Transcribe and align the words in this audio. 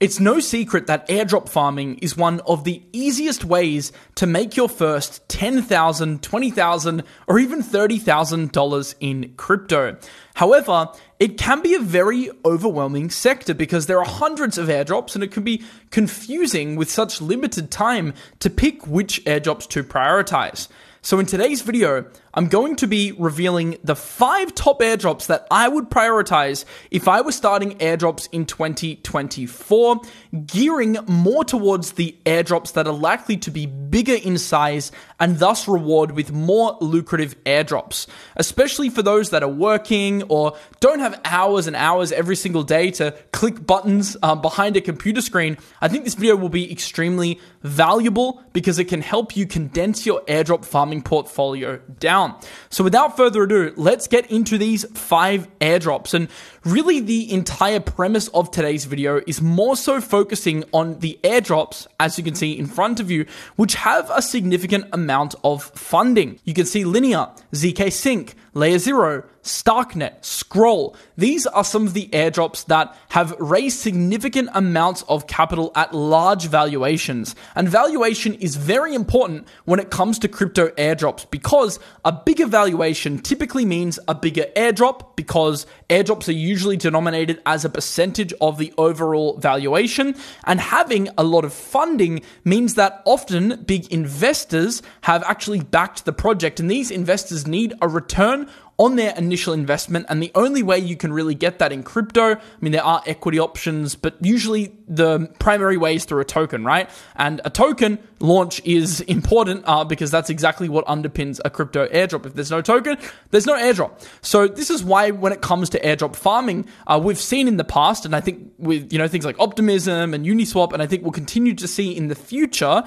It's 0.00 0.20
no 0.20 0.38
secret 0.38 0.86
that 0.86 1.08
airdrop 1.08 1.48
farming 1.48 1.98
is 1.98 2.16
one 2.16 2.38
of 2.46 2.62
the 2.62 2.84
easiest 2.92 3.44
ways 3.44 3.90
to 4.14 4.28
make 4.28 4.56
your 4.56 4.68
first 4.68 5.26
$10,000, 5.26 6.20
$20,000, 6.20 7.04
or 7.26 7.40
even 7.40 7.64
$30,000 7.64 8.94
in 9.00 9.34
crypto. 9.36 9.96
However, 10.34 10.92
it 11.18 11.36
can 11.36 11.62
be 11.62 11.74
a 11.74 11.80
very 11.80 12.30
overwhelming 12.44 13.10
sector 13.10 13.54
because 13.54 13.86
there 13.86 13.98
are 13.98 14.06
hundreds 14.06 14.56
of 14.56 14.68
airdrops 14.68 15.16
and 15.16 15.24
it 15.24 15.32
can 15.32 15.42
be 15.42 15.64
confusing 15.90 16.76
with 16.76 16.88
such 16.88 17.20
limited 17.20 17.72
time 17.72 18.14
to 18.38 18.48
pick 18.48 18.86
which 18.86 19.24
airdrops 19.24 19.66
to 19.70 19.82
prioritize. 19.82 20.68
So 21.02 21.18
in 21.18 21.26
today's 21.26 21.62
video, 21.62 22.06
I'm 22.38 22.46
going 22.46 22.76
to 22.76 22.86
be 22.86 23.10
revealing 23.10 23.78
the 23.82 23.96
five 23.96 24.54
top 24.54 24.78
airdrops 24.78 25.26
that 25.26 25.48
I 25.50 25.66
would 25.66 25.90
prioritize 25.90 26.64
if 26.88 27.08
I 27.08 27.20
were 27.20 27.32
starting 27.32 27.76
airdrops 27.78 28.28
in 28.30 28.46
2024, 28.46 30.00
gearing 30.46 30.98
more 31.08 31.42
towards 31.42 31.94
the 31.94 32.16
airdrops 32.24 32.74
that 32.74 32.86
are 32.86 32.94
likely 32.94 33.38
to 33.38 33.50
be 33.50 33.66
bigger 33.66 34.14
in 34.14 34.38
size 34.38 34.92
and 35.18 35.40
thus 35.40 35.66
reward 35.66 36.12
with 36.12 36.30
more 36.30 36.78
lucrative 36.80 37.34
airdrops, 37.42 38.06
especially 38.36 38.88
for 38.88 39.02
those 39.02 39.30
that 39.30 39.42
are 39.42 39.48
working 39.48 40.22
or 40.28 40.56
don't 40.78 41.00
have 41.00 41.20
hours 41.24 41.66
and 41.66 41.74
hours 41.74 42.12
every 42.12 42.36
single 42.36 42.62
day 42.62 42.92
to 42.92 43.10
click 43.32 43.66
buttons 43.66 44.16
um, 44.22 44.40
behind 44.40 44.76
a 44.76 44.80
computer 44.80 45.20
screen. 45.20 45.58
I 45.80 45.88
think 45.88 46.04
this 46.04 46.14
video 46.14 46.36
will 46.36 46.50
be 46.50 46.70
extremely 46.70 47.40
valuable 47.62 48.44
because 48.52 48.78
it 48.78 48.84
can 48.84 49.00
help 49.00 49.36
you 49.36 49.44
condense 49.44 50.06
your 50.06 50.22
airdrop 50.26 50.64
farming 50.64 51.02
portfolio 51.02 51.78
down. 51.98 52.27
So 52.70 52.84
without 52.84 53.16
further 53.16 53.42
ado, 53.44 53.72
let's 53.76 54.06
get 54.06 54.30
into 54.30 54.58
these 54.58 54.84
five 54.98 55.48
airdrops. 55.58 56.14
And 56.14 56.28
really 56.64 57.00
the 57.00 57.32
entire 57.32 57.80
premise 57.80 58.28
of 58.28 58.50
today's 58.50 58.84
video 58.84 59.20
is 59.26 59.40
more 59.40 59.76
so 59.76 60.00
focusing 60.00 60.64
on 60.72 60.98
the 61.00 61.18
airdrops, 61.24 61.86
as 61.98 62.18
you 62.18 62.24
can 62.24 62.34
see 62.34 62.58
in 62.58 62.66
front 62.66 63.00
of 63.00 63.10
you, 63.10 63.26
which 63.56 63.74
have 63.74 64.10
a 64.10 64.22
significant 64.22 64.86
amount 64.92 65.34
of 65.44 65.64
funding. 65.74 66.38
You 66.44 66.54
can 66.54 66.66
see 66.66 66.84
Linea, 66.84 67.30
ZK 67.52 67.92
Sync, 67.92 68.34
Layer 68.54 68.78
Zero, 68.78 69.24
Starknet, 69.48 70.22
Scroll. 70.24 70.94
These 71.16 71.46
are 71.46 71.64
some 71.64 71.86
of 71.86 71.94
the 71.94 72.08
airdrops 72.12 72.66
that 72.66 72.94
have 73.08 73.34
raised 73.38 73.78
significant 73.78 74.50
amounts 74.52 75.02
of 75.08 75.26
capital 75.26 75.72
at 75.74 75.94
large 75.94 76.46
valuations. 76.46 77.34
And 77.54 77.68
valuation 77.68 78.34
is 78.34 78.56
very 78.56 78.94
important 78.94 79.48
when 79.64 79.80
it 79.80 79.90
comes 79.90 80.18
to 80.20 80.28
crypto 80.28 80.68
airdrops 80.72 81.28
because 81.30 81.80
a 82.04 82.12
bigger 82.12 82.46
valuation 82.46 83.18
typically 83.18 83.64
means 83.64 83.98
a 84.06 84.14
bigger 84.14 84.44
airdrop 84.54 85.16
because 85.16 85.66
airdrops 85.88 86.28
are 86.28 86.32
usually 86.32 86.76
denominated 86.76 87.40
as 87.46 87.64
a 87.64 87.70
percentage 87.70 88.34
of 88.42 88.58
the 88.58 88.72
overall 88.76 89.38
valuation. 89.38 90.14
And 90.44 90.60
having 90.60 91.08
a 91.16 91.24
lot 91.24 91.46
of 91.46 91.54
funding 91.54 92.20
means 92.44 92.74
that 92.74 93.02
often 93.06 93.64
big 93.64 93.90
investors 93.90 94.82
have 95.00 95.22
actually 95.24 95.60
backed 95.60 96.04
the 96.04 96.12
project 96.12 96.60
and 96.60 96.70
these 96.70 96.90
investors 96.90 97.46
need 97.46 97.72
a 97.80 97.88
return 97.88 98.50
on 98.78 98.94
their 98.94 99.12
initial 99.16 99.52
investment. 99.52 100.06
And 100.08 100.22
the 100.22 100.30
only 100.36 100.62
way 100.62 100.78
you 100.78 100.96
can 100.96 101.12
really 101.12 101.34
get 101.34 101.58
that 101.58 101.72
in 101.72 101.82
crypto, 101.82 102.36
I 102.36 102.40
mean, 102.60 102.70
there 102.70 102.84
are 102.84 103.02
equity 103.06 103.40
options, 103.40 103.96
but 103.96 104.14
usually 104.20 104.72
the 104.86 105.28
primary 105.40 105.76
way 105.76 105.96
is 105.96 106.04
through 106.04 106.20
a 106.20 106.24
token, 106.24 106.64
right? 106.64 106.88
And 107.16 107.40
a 107.44 107.50
token 107.50 107.98
launch 108.20 108.64
is 108.64 109.00
important 109.08 109.64
uh, 109.66 109.84
because 109.84 110.12
that's 110.12 110.30
exactly 110.30 110.68
what 110.68 110.86
underpins 110.86 111.40
a 111.44 111.50
crypto 111.50 111.88
airdrop. 111.88 112.24
If 112.24 112.34
there's 112.34 112.52
no 112.52 112.62
token, 112.62 112.98
there's 113.30 113.46
no 113.46 113.54
airdrop. 113.54 114.00
So 114.22 114.46
this 114.46 114.70
is 114.70 114.84
why 114.84 115.10
when 115.10 115.32
it 115.32 115.40
comes 115.40 115.70
to 115.70 115.80
airdrop 115.80 116.14
farming, 116.14 116.68
uh, 116.86 117.00
we've 117.02 117.18
seen 117.18 117.48
in 117.48 117.56
the 117.56 117.64
past, 117.64 118.04
and 118.04 118.14
I 118.14 118.20
think 118.20 118.52
with, 118.58 118.92
you 118.92 118.98
know, 118.98 119.08
things 119.08 119.24
like 119.24 119.38
Optimism 119.40 120.14
and 120.14 120.24
Uniswap, 120.24 120.72
and 120.72 120.80
I 120.80 120.86
think 120.86 121.02
we'll 121.02 121.10
continue 121.10 121.54
to 121.54 121.66
see 121.66 121.96
in 121.96 122.06
the 122.06 122.14
future, 122.14 122.84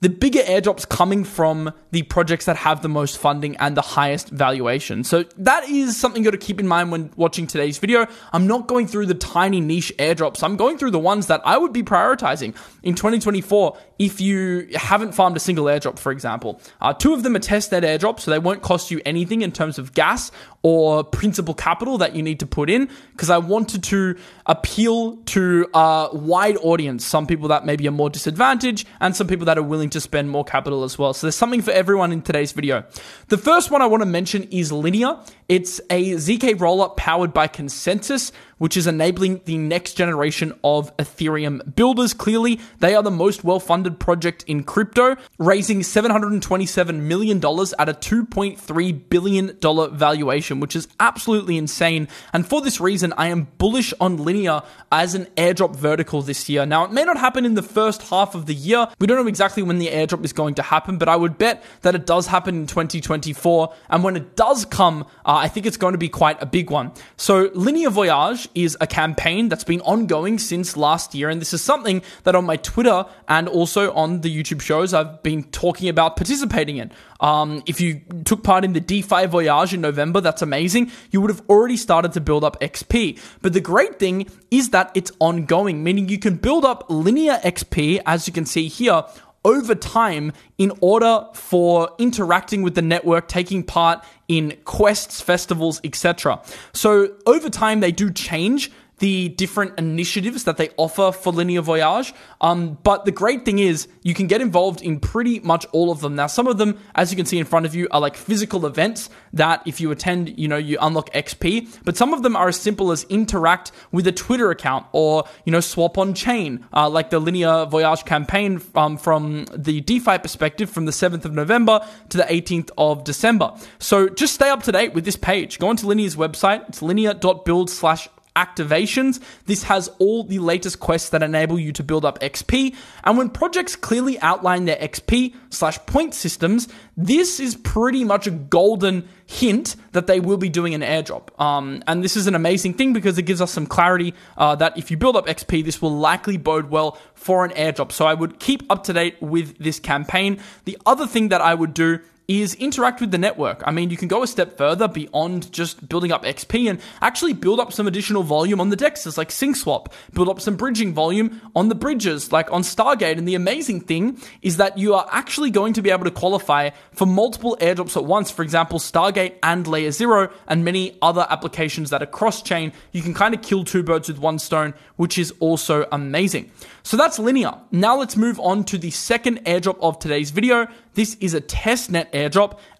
the 0.00 0.08
bigger 0.08 0.40
airdrops 0.40 0.88
coming 0.88 1.24
from 1.24 1.72
the 1.90 2.02
projects 2.02 2.44
that 2.44 2.56
have 2.56 2.82
the 2.82 2.88
most 2.88 3.18
funding 3.18 3.56
and 3.56 3.76
the 3.76 3.82
highest 3.82 4.28
valuation. 4.28 5.02
So 5.04 5.24
that 5.36 5.68
is 5.68 5.96
something 5.96 6.22
you 6.22 6.30
got 6.30 6.38
to 6.38 6.46
keep 6.46 6.60
in 6.60 6.68
mind 6.68 6.92
when 6.92 7.10
watching 7.16 7.46
today's 7.46 7.78
video. 7.78 8.06
I'm 8.32 8.46
not 8.46 8.68
going 8.68 8.86
through 8.86 9.06
the 9.06 9.14
tiny 9.14 9.60
niche 9.60 9.92
airdrops. 9.98 10.42
I'm 10.42 10.56
going 10.56 10.78
through 10.78 10.92
the 10.92 10.98
ones 10.98 11.26
that 11.26 11.40
I 11.44 11.58
would 11.58 11.72
be 11.72 11.82
prioritizing 11.82 12.54
in 12.82 12.94
2024 12.94 13.76
if 13.98 14.20
you 14.20 14.68
haven't 14.74 15.12
farmed 15.12 15.36
a 15.36 15.40
single 15.40 15.66
airdrop, 15.66 15.98
for 15.98 16.12
example. 16.12 16.60
Uh, 16.80 16.92
two 16.92 17.12
of 17.14 17.22
them 17.22 17.34
are 17.36 17.40
testnet 17.40 17.82
airdrops, 17.82 18.20
so 18.20 18.30
they 18.30 18.38
won't 18.38 18.62
cost 18.62 18.90
you 18.90 19.00
anything 19.04 19.42
in 19.42 19.52
terms 19.52 19.78
of 19.78 19.92
gas 19.94 20.30
or 20.62 21.04
principal 21.04 21.54
capital 21.54 21.98
that 21.98 22.14
you 22.14 22.22
need 22.22 22.40
to 22.40 22.46
put 22.46 22.68
in 22.68 22.88
because 23.12 23.30
I 23.30 23.38
wanted 23.38 23.82
to 23.84 24.16
appeal 24.46 25.16
to 25.16 25.68
a 25.74 26.08
wide 26.12 26.56
audience. 26.58 27.04
Some 27.04 27.26
people 27.26 27.48
that 27.48 27.64
maybe 27.64 27.86
are 27.88 27.92
more 27.92 28.10
disadvantaged 28.10 28.86
and 29.00 29.14
some 29.14 29.26
people 29.26 29.46
that 29.46 29.58
are 29.58 29.62
willing 29.62 29.90
to 29.90 30.00
spend 30.00 30.30
more 30.30 30.44
capital 30.44 30.84
as 30.84 30.98
well. 30.98 31.12
So 31.14 31.26
there's 31.26 31.36
something 31.36 31.62
for 31.62 31.70
everyone 31.70 32.12
in 32.12 32.22
today's 32.22 32.52
video. 32.52 32.84
The 33.28 33.38
first 33.38 33.70
one 33.70 33.82
I 33.82 33.86
want 33.86 34.02
to 34.02 34.08
mention 34.08 34.44
is 34.44 34.72
Linea. 34.72 35.20
It's 35.48 35.80
a 35.88 36.10
ZK 36.10 36.56
rollup 36.56 36.98
powered 36.98 37.32
by 37.32 37.48
ConsenSys, 37.48 38.32
which 38.58 38.76
is 38.76 38.86
enabling 38.86 39.40
the 39.46 39.56
next 39.56 39.94
generation 39.94 40.52
of 40.62 40.94
Ethereum 40.98 41.74
builders. 41.74 42.12
Clearly, 42.12 42.60
they 42.80 42.94
are 42.94 43.02
the 43.02 43.10
most 43.10 43.44
well 43.44 43.58
funded 43.58 43.98
project 43.98 44.44
in 44.46 44.62
crypto, 44.62 45.16
raising 45.38 45.80
$727 45.80 47.00
million 47.00 47.38
at 47.38 47.88
a 47.88 47.94
$2.3 47.94 49.08
billion 49.08 49.96
valuation, 49.96 50.60
which 50.60 50.76
is 50.76 50.86
absolutely 51.00 51.56
insane. 51.56 52.08
And 52.34 52.46
for 52.46 52.60
this 52.60 52.78
reason, 52.78 53.14
I 53.16 53.28
am 53.28 53.48
bullish 53.56 53.94
on 54.00 54.22
Linea 54.22 54.64
as 54.92 55.14
an 55.14 55.26
airdrop 55.36 55.76
vertical 55.76 56.20
this 56.20 56.50
year. 56.50 56.66
Now, 56.66 56.84
it 56.84 56.92
may 56.92 57.04
not 57.04 57.16
happen 57.16 57.46
in 57.46 57.54
the 57.54 57.62
first 57.62 58.02
half 58.02 58.34
of 58.34 58.44
the 58.44 58.54
year. 58.54 58.86
We 58.98 59.06
don't 59.06 59.16
know 59.16 59.28
exactly 59.28 59.62
when 59.62 59.78
the 59.78 59.88
airdrop 59.88 60.26
is 60.26 60.34
going 60.34 60.56
to 60.56 60.62
happen, 60.62 60.98
but 60.98 61.08
I 61.08 61.16
would 61.16 61.38
bet 61.38 61.64
that 61.82 61.94
it 61.94 62.04
does 62.04 62.26
happen 62.26 62.54
in 62.56 62.66
2024. 62.66 63.72
And 63.88 64.04
when 64.04 64.16
it 64.16 64.36
does 64.36 64.66
come, 64.66 65.06
uh, 65.24 65.37
I 65.38 65.48
think 65.48 65.66
it's 65.66 65.76
going 65.76 65.92
to 65.92 65.98
be 65.98 66.08
quite 66.08 66.40
a 66.42 66.46
big 66.46 66.70
one. 66.70 66.92
So, 67.16 67.50
Linea 67.54 67.90
Voyage 67.90 68.48
is 68.54 68.76
a 68.80 68.86
campaign 68.86 69.48
that's 69.48 69.64
been 69.64 69.80
ongoing 69.80 70.38
since 70.38 70.76
last 70.76 71.14
year. 71.14 71.28
And 71.28 71.40
this 71.40 71.52
is 71.52 71.62
something 71.62 72.02
that 72.24 72.34
on 72.34 72.44
my 72.44 72.56
Twitter 72.56 73.06
and 73.28 73.48
also 73.48 73.92
on 73.94 74.20
the 74.20 74.34
YouTube 74.34 74.60
shows 74.60 74.94
I've 74.94 75.22
been 75.22 75.44
talking 75.44 75.88
about 75.88 76.16
participating 76.16 76.76
in. 76.76 76.92
Um, 77.20 77.62
if 77.66 77.80
you 77.80 78.00
took 78.24 78.44
part 78.44 78.64
in 78.64 78.72
the 78.72 78.80
DeFi 78.80 79.26
Voyage 79.26 79.74
in 79.74 79.80
November, 79.80 80.20
that's 80.20 80.42
amazing. 80.42 80.92
You 81.10 81.20
would 81.20 81.30
have 81.30 81.42
already 81.48 81.76
started 81.76 82.12
to 82.12 82.20
build 82.20 82.44
up 82.44 82.60
XP. 82.60 83.20
But 83.42 83.52
the 83.52 83.60
great 83.60 83.98
thing 83.98 84.28
is 84.50 84.70
that 84.70 84.90
it's 84.94 85.12
ongoing, 85.18 85.82
meaning 85.82 86.08
you 86.08 86.18
can 86.18 86.36
build 86.36 86.64
up 86.64 86.86
Linea 86.88 87.40
XP, 87.44 88.02
as 88.06 88.26
you 88.26 88.32
can 88.32 88.46
see 88.46 88.68
here, 88.68 89.04
over 89.48 89.74
time 89.74 90.30
in 90.58 90.70
order 90.82 91.26
for 91.32 91.88
interacting 91.98 92.60
with 92.62 92.74
the 92.74 92.82
network, 92.82 93.28
taking 93.28 93.62
part 93.62 94.04
in 94.28 94.54
quests, 94.64 95.22
festivals, 95.22 95.80
etc. 95.84 96.40
So 96.74 97.14
over 97.24 97.48
time, 97.48 97.80
they 97.80 97.90
do 97.90 98.12
change 98.12 98.70
the 98.98 99.28
different 99.30 99.78
initiatives 99.78 100.44
that 100.44 100.56
they 100.56 100.70
offer 100.76 101.12
for 101.12 101.32
Linea 101.32 101.62
Voyage. 101.62 102.12
Um, 102.40 102.78
but 102.82 103.04
the 103.04 103.12
great 103.12 103.44
thing 103.44 103.58
is 103.58 103.88
you 104.02 104.14
can 104.14 104.26
get 104.26 104.40
involved 104.40 104.82
in 104.82 105.00
pretty 105.00 105.40
much 105.40 105.66
all 105.72 105.90
of 105.90 106.00
them. 106.00 106.14
Now, 106.14 106.26
some 106.26 106.46
of 106.46 106.58
them, 106.58 106.78
as 106.94 107.10
you 107.10 107.16
can 107.16 107.26
see 107.26 107.38
in 107.38 107.44
front 107.44 107.66
of 107.66 107.74
you, 107.74 107.88
are 107.90 108.00
like 108.00 108.16
physical 108.16 108.66
events 108.66 109.10
that 109.32 109.62
if 109.66 109.80
you 109.80 109.90
attend, 109.90 110.38
you 110.38 110.48
know, 110.48 110.56
you 110.56 110.78
unlock 110.80 111.10
XP. 111.10 111.78
But 111.84 111.96
some 111.96 112.12
of 112.12 112.22
them 112.22 112.36
are 112.36 112.48
as 112.48 112.58
simple 112.58 112.92
as 112.92 113.04
interact 113.04 113.72
with 113.92 114.06
a 114.06 114.12
Twitter 114.12 114.50
account 114.50 114.86
or, 114.92 115.24
you 115.44 115.52
know, 115.52 115.60
swap 115.60 115.98
on 115.98 116.14
chain, 116.14 116.64
uh, 116.72 116.88
like 116.88 117.10
the 117.10 117.18
Linea 117.18 117.66
Voyage 117.66 118.04
campaign 118.04 118.60
um, 118.74 118.96
from 118.96 119.46
the 119.54 119.80
DeFi 119.80 120.18
perspective 120.18 120.70
from 120.70 120.86
the 120.86 120.92
7th 120.92 121.24
of 121.24 121.32
November 121.32 121.86
to 122.08 122.16
the 122.16 122.24
18th 122.24 122.70
of 122.76 123.04
December. 123.04 123.52
So 123.78 124.08
just 124.08 124.34
stay 124.34 124.48
up 124.48 124.62
to 124.64 124.72
date 124.72 124.94
with 124.94 125.04
this 125.04 125.16
page. 125.16 125.58
Go 125.58 125.68
onto 125.68 125.86
Linea's 125.86 126.16
website. 126.16 126.68
It's 126.68 126.82
linea.build 126.82 127.70
slash 127.70 128.08
activations. 128.38 129.20
This 129.46 129.64
has 129.64 129.88
all 129.98 130.22
the 130.24 130.38
latest 130.38 130.78
quests 130.78 131.10
that 131.10 131.22
enable 131.22 131.58
you 131.58 131.72
to 131.72 131.82
build 131.82 132.04
up 132.04 132.20
XP. 132.20 132.74
And 133.04 133.18
when 133.18 133.30
projects 133.30 133.74
clearly 133.74 134.18
outline 134.20 134.64
their 134.66 134.76
XP 134.76 135.34
slash 135.50 135.78
point 135.86 136.14
systems, 136.14 136.68
this 136.96 137.40
is 137.40 137.56
pretty 137.56 138.04
much 138.04 138.26
a 138.26 138.30
golden 138.30 139.08
hint 139.26 139.76
that 139.92 140.06
they 140.06 140.20
will 140.20 140.36
be 140.36 140.48
doing 140.48 140.74
an 140.74 140.80
airdrop. 140.80 141.38
Um, 141.40 141.82
and 141.86 142.02
this 142.02 142.16
is 142.16 142.26
an 142.26 142.34
amazing 142.34 142.74
thing 142.74 142.92
because 142.92 143.18
it 143.18 143.22
gives 143.22 143.40
us 143.40 143.50
some 143.50 143.66
clarity 143.66 144.14
uh, 144.36 144.54
that 144.56 144.78
if 144.78 144.90
you 144.90 144.96
build 144.96 145.16
up 145.16 145.26
XP, 145.26 145.64
this 145.64 145.82
will 145.82 145.96
likely 145.96 146.36
bode 146.36 146.70
well 146.70 146.98
for 147.14 147.44
an 147.44 147.50
airdrop. 147.50 147.92
So 147.92 148.06
I 148.06 148.14
would 148.14 148.38
keep 148.38 148.70
up 148.70 148.84
to 148.84 148.92
date 148.92 149.20
with 149.20 149.58
this 149.58 149.80
campaign. 149.80 150.40
The 150.64 150.78
other 150.86 151.06
thing 151.06 151.28
that 151.28 151.40
I 151.40 151.54
would 151.54 151.74
do 151.74 152.00
is 152.28 152.52
interact 152.56 153.00
with 153.00 153.10
the 153.10 153.16
network. 153.16 153.62
I 153.64 153.70
mean, 153.70 153.88
you 153.88 153.96
can 153.96 154.06
go 154.06 154.22
a 154.22 154.26
step 154.26 154.58
further 154.58 154.86
beyond 154.86 155.50
just 155.50 155.88
building 155.88 156.12
up 156.12 156.24
XP 156.24 156.68
and 156.68 156.78
actually 157.00 157.32
build 157.32 157.58
up 157.58 157.72
some 157.72 157.86
additional 157.86 158.22
volume 158.22 158.60
on 158.60 158.68
the 158.68 158.76
dexes 158.76 159.16
like 159.16 159.30
SyncSwap, 159.30 159.86
build 160.12 160.28
up 160.28 160.38
some 160.38 160.54
bridging 160.54 160.92
volume 160.92 161.40
on 161.56 161.70
the 161.70 161.74
bridges 161.74 162.30
like 162.30 162.52
on 162.52 162.60
Stargate. 162.60 163.16
And 163.16 163.26
the 163.26 163.34
amazing 163.34 163.80
thing 163.80 164.20
is 164.42 164.58
that 164.58 164.76
you 164.76 164.92
are 164.92 165.08
actually 165.10 165.50
going 165.50 165.72
to 165.72 165.80
be 165.80 165.90
able 165.90 166.04
to 166.04 166.10
qualify 166.10 166.68
for 166.92 167.06
multiple 167.06 167.56
airdrops 167.62 167.96
at 167.96 168.04
once. 168.04 168.30
For 168.30 168.42
example, 168.42 168.78
Stargate 168.78 169.36
and 169.42 169.66
Layer 169.66 169.90
Zero 169.90 170.30
and 170.46 170.66
many 170.66 170.98
other 171.00 171.26
applications 171.30 171.88
that 171.90 172.02
are 172.02 172.06
cross 172.06 172.42
chain. 172.42 172.74
You 172.92 173.00
can 173.00 173.14
kind 173.14 173.34
of 173.34 173.40
kill 173.40 173.64
two 173.64 173.82
birds 173.82 174.06
with 174.06 174.18
one 174.18 174.38
stone, 174.38 174.74
which 174.96 175.16
is 175.16 175.32
also 175.40 175.86
amazing. 175.90 176.52
So 176.82 176.98
that's 176.98 177.18
Linea. 177.18 177.58
Now 177.72 177.96
let's 177.96 178.18
move 178.18 178.38
on 178.38 178.64
to 178.64 178.76
the 178.76 178.90
second 178.90 179.44
airdrop 179.46 179.78
of 179.80 179.98
today's 179.98 180.30
video. 180.30 180.68
This 180.94 181.14
is 181.20 181.32
a 181.32 181.40
testnet 181.40 182.10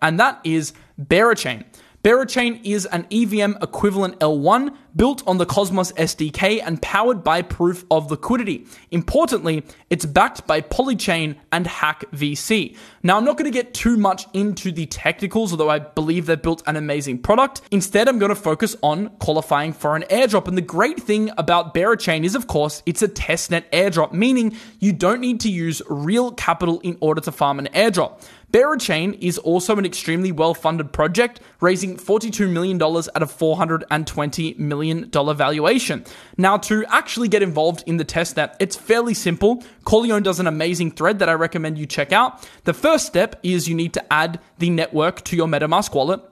and 0.02 0.20
that 0.20 0.40
is 0.44 0.72
Berachain. 1.00 1.64
Berachain 2.04 2.60
is 2.62 2.86
an 2.86 3.06
EVM 3.10 3.60
equivalent 3.60 4.20
L1 4.20 4.74
built 4.94 5.26
on 5.26 5.38
the 5.38 5.44
Cosmos 5.44 5.90
SDK 5.92 6.62
and 6.64 6.80
powered 6.80 7.24
by 7.24 7.42
proof 7.42 7.84
of 7.90 8.10
liquidity. 8.10 8.66
Importantly, 8.92 9.64
it's 9.90 10.06
backed 10.06 10.46
by 10.46 10.60
Polychain 10.60 11.36
and 11.50 11.66
Hack 11.66 12.04
VC. 12.12 12.76
Now, 13.02 13.16
I'm 13.16 13.24
not 13.24 13.36
going 13.36 13.50
to 13.50 13.56
get 13.56 13.74
too 13.74 13.96
much 13.96 14.26
into 14.32 14.70
the 14.70 14.86
technicals, 14.86 15.52
although 15.52 15.70
I 15.70 15.80
believe 15.80 16.26
they've 16.26 16.40
built 16.40 16.62
an 16.66 16.76
amazing 16.76 17.18
product. 17.18 17.62
Instead, 17.72 18.08
I'm 18.08 18.18
going 18.18 18.30
to 18.30 18.36
focus 18.36 18.76
on 18.82 19.08
qualifying 19.18 19.72
for 19.72 19.96
an 19.96 20.02
airdrop. 20.02 20.46
And 20.46 20.56
the 20.56 20.62
great 20.62 21.00
thing 21.00 21.30
about 21.36 21.74
Berachain 21.74 22.24
is, 22.24 22.36
of 22.36 22.46
course, 22.46 22.82
it's 22.86 23.02
a 23.02 23.08
testnet 23.08 23.64
airdrop, 23.72 24.12
meaning 24.12 24.56
you 24.78 24.92
don't 24.92 25.20
need 25.20 25.40
to 25.40 25.50
use 25.50 25.82
real 25.88 26.30
capital 26.32 26.78
in 26.80 26.96
order 27.00 27.20
to 27.22 27.32
farm 27.32 27.58
an 27.58 27.68
airdrop. 27.74 28.22
Berachain 28.52 29.18
is 29.20 29.38
also 29.38 29.76
an 29.76 29.84
extremely 29.84 30.32
well 30.32 30.54
funded 30.54 30.92
project, 30.92 31.40
raising 31.60 31.96
$42 31.96 32.50
million 32.50 32.76
at 32.76 33.22
a 33.22 33.26
$420 33.26 34.58
million 34.58 35.10
valuation. 35.10 36.04
Now, 36.36 36.56
to 36.58 36.84
actually 36.86 37.28
get 37.28 37.42
involved 37.42 37.84
in 37.86 37.98
the 37.98 38.04
testnet, 38.04 38.56
it's 38.58 38.76
fairly 38.76 39.14
simple. 39.14 39.62
Corleone 39.84 40.22
does 40.22 40.40
an 40.40 40.46
amazing 40.46 40.92
thread 40.92 41.18
that 41.18 41.28
I 41.28 41.34
recommend 41.34 41.78
you 41.78 41.86
check 41.86 42.12
out. 42.12 42.48
The 42.64 42.74
first 42.74 43.06
step 43.06 43.38
is 43.42 43.68
you 43.68 43.74
need 43.74 43.94
to 43.94 44.12
add 44.12 44.40
the 44.58 44.70
network 44.70 45.24
to 45.24 45.36
your 45.36 45.46
MetaMask 45.46 45.94
wallet. 45.94 46.22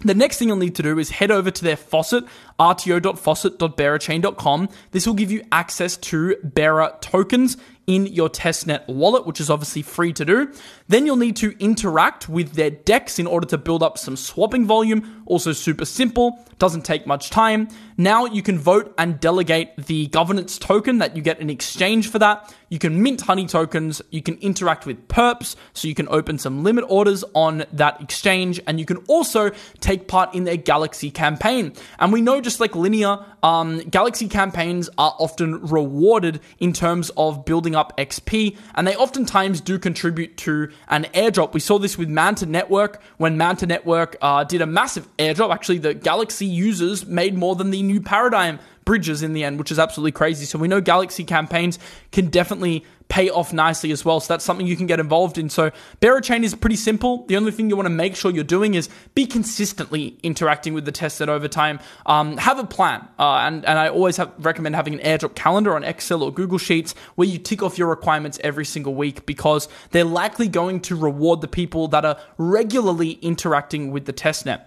The 0.00 0.14
next 0.14 0.38
thing 0.38 0.48
you'll 0.48 0.56
need 0.58 0.74
to 0.74 0.82
do 0.82 0.98
is 0.98 1.08
head 1.10 1.30
over 1.30 1.50
to 1.50 1.64
their 1.64 1.76
faucet, 1.76 2.24
artio.faucet.berachain.com. 2.58 4.68
This 4.90 5.06
will 5.06 5.14
give 5.14 5.30
you 5.30 5.44
access 5.50 5.96
to 5.96 6.36
Bera 6.42 6.94
tokens 7.00 7.56
in 7.86 8.06
your 8.06 8.28
testnet 8.28 8.86
wallet, 8.88 9.26
which 9.26 9.40
is 9.40 9.50
obviously 9.50 9.82
free 9.82 10.12
to 10.12 10.24
do. 10.24 10.52
Then 10.88 11.06
you'll 11.06 11.16
need 11.16 11.36
to 11.36 11.54
interact 11.58 12.28
with 12.28 12.52
their 12.52 12.70
DEX 12.70 13.18
in 13.18 13.26
order 13.26 13.46
to 13.48 13.58
build 13.58 13.82
up 13.82 13.98
some 13.98 14.16
swapping 14.16 14.66
volume. 14.66 15.22
Also, 15.26 15.52
super 15.52 15.84
simple, 15.84 16.44
doesn't 16.58 16.84
take 16.84 17.06
much 17.06 17.30
time. 17.30 17.68
Now 17.96 18.26
you 18.26 18.42
can 18.42 18.58
vote 18.58 18.92
and 18.98 19.20
delegate 19.20 19.76
the 19.76 20.08
governance 20.08 20.58
token 20.58 20.98
that 20.98 21.16
you 21.16 21.22
get 21.22 21.40
in 21.40 21.48
exchange 21.48 22.10
for 22.10 22.18
that. 22.18 22.52
You 22.68 22.80
can 22.80 23.04
mint 23.04 23.20
honey 23.20 23.46
tokens. 23.46 24.02
You 24.10 24.20
can 24.20 24.36
interact 24.38 24.84
with 24.84 25.06
perps, 25.06 25.54
so 25.74 25.86
you 25.86 25.94
can 25.94 26.08
open 26.08 26.38
some 26.38 26.64
limit 26.64 26.84
orders 26.88 27.22
on 27.32 27.64
that 27.72 28.00
exchange, 28.00 28.60
and 28.66 28.80
you 28.80 28.84
can 28.84 28.96
also 29.06 29.52
take 29.78 30.08
part 30.08 30.34
in 30.34 30.42
their 30.42 30.56
Galxe 30.56 31.14
campaign. 31.14 31.72
And 32.00 32.12
we 32.12 32.20
know, 32.20 32.40
just 32.40 32.58
like 32.58 32.74
Linea, 32.74 33.24
um, 33.44 33.78
Galxe 33.82 34.28
campaigns 34.28 34.88
are 34.98 35.14
often 35.20 35.64
rewarded 35.64 36.40
in 36.58 36.72
terms 36.72 37.12
of 37.16 37.44
building 37.44 37.76
up 37.76 37.96
XP, 37.96 38.56
and 38.74 38.88
they 38.88 38.96
oftentimes 38.96 39.60
do 39.60 39.78
contribute 39.78 40.36
to 40.38 40.68
an 40.88 41.04
airdrop. 41.14 41.54
We 41.54 41.60
saw 41.60 41.78
this 41.78 41.96
with 41.96 42.08
Manta 42.08 42.46
Network 42.46 43.00
when 43.18 43.36
Manta 43.36 43.66
Network 43.66 44.16
uh, 44.20 44.42
did 44.42 44.60
a 44.60 44.66
massive 44.66 45.06
airdrop. 45.18 45.52
Actually, 45.54 45.78
the 45.78 45.94
Galxe 45.94 46.50
users 46.50 47.06
made 47.06 47.36
more 47.36 47.54
than 47.54 47.70
the 47.70 47.83
new 47.86 48.00
paradigm 48.00 48.58
bridges 48.84 49.22
in 49.22 49.32
the 49.32 49.44
end, 49.44 49.58
which 49.58 49.72
is 49.72 49.78
absolutely 49.78 50.12
crazy. 50.12 50.44
So 50.44 50.58
we 50.58 50.68
know 50.68 50.80
Galxe 50.80 51.26
campaigns 51.26 51.78
can 52.12 52.28
definitely 52.28 52.84
pay 53.08 53.28
off 53.30 53.52
nicely 53.52 53.92
as 53.92 54.04
well. 54.04 54.18
So 54.18 54.32
that's 54.32 54.44
something 54.44 54.66
you 54.66 54.76
can 54.76 54.86
get 54.86 54.98
involved 54.98 55.36
in. 55.38 55.50
So 55.50 55.70
Bearer 56.00 56.20
Berachain 56.20 56.42
is 56.42 56.54
pretty 56.54 56.76
simple. 56.76 57.24
The 57.26 57.36
only 57.36 57.52
thing 57.52 57.68
you 57.68 57.76
want 57.76 57.86
to 57.86 57.90
make 57.90 58.16
sure 58.16 58.30
you're 58.30 58.44
doing 58.44 58.74
is 58.74 58.88
be 59.14 59.26
consistently 59.26 60.18
interacting 60.22 60.74
with 60.74 60.84
the 60.84 60.92
testnet 60.92 61.28
over 61.28 61.46
time. 61.46 61.80
Um, 62.06 62.36
have 62.38 62.58
a 62.58 62.64
plan. 62.64 63.06
Uh, 63.18 63.36
and, 63.36 63.64
and 63.66 63.78
I 63.78 63.88
always 63.88 64.16
have, 64.16 64.32
recommend 64.38 64.74
having 64.74 64.94
an 64.94 65.00
airdrop 65.00 65.34
calendar 65.34 65.74
on 65.76 65.84
Excel 65.84 66.22
or 66.22 66.32
Google 66.32 66.58
Sheets 66.58 66.94
where 67.14 67.28
you 67.28 67.38
tick 67.38 67.62
off 67.62 67.78
your 67.78 67.88
requirements 67.88 68.40
every 68.42 68.64
single 68.64 68.94
week 68.94 69.26
because 69.26 69.68
they're 69.90 70.04
likely 70.04 70.48
going 70.48 70.80
to 70.80 70.96
reward 70.96 71.40
the 71.40 71.48
people 71.48 71.88
that 71.88 72.04
are 72.04 72.18
regularly 72.38 73.12
interacting 73.22 73.90
with 73.90 74.06
the 74.06 74.12
testnet. 74.12 74.62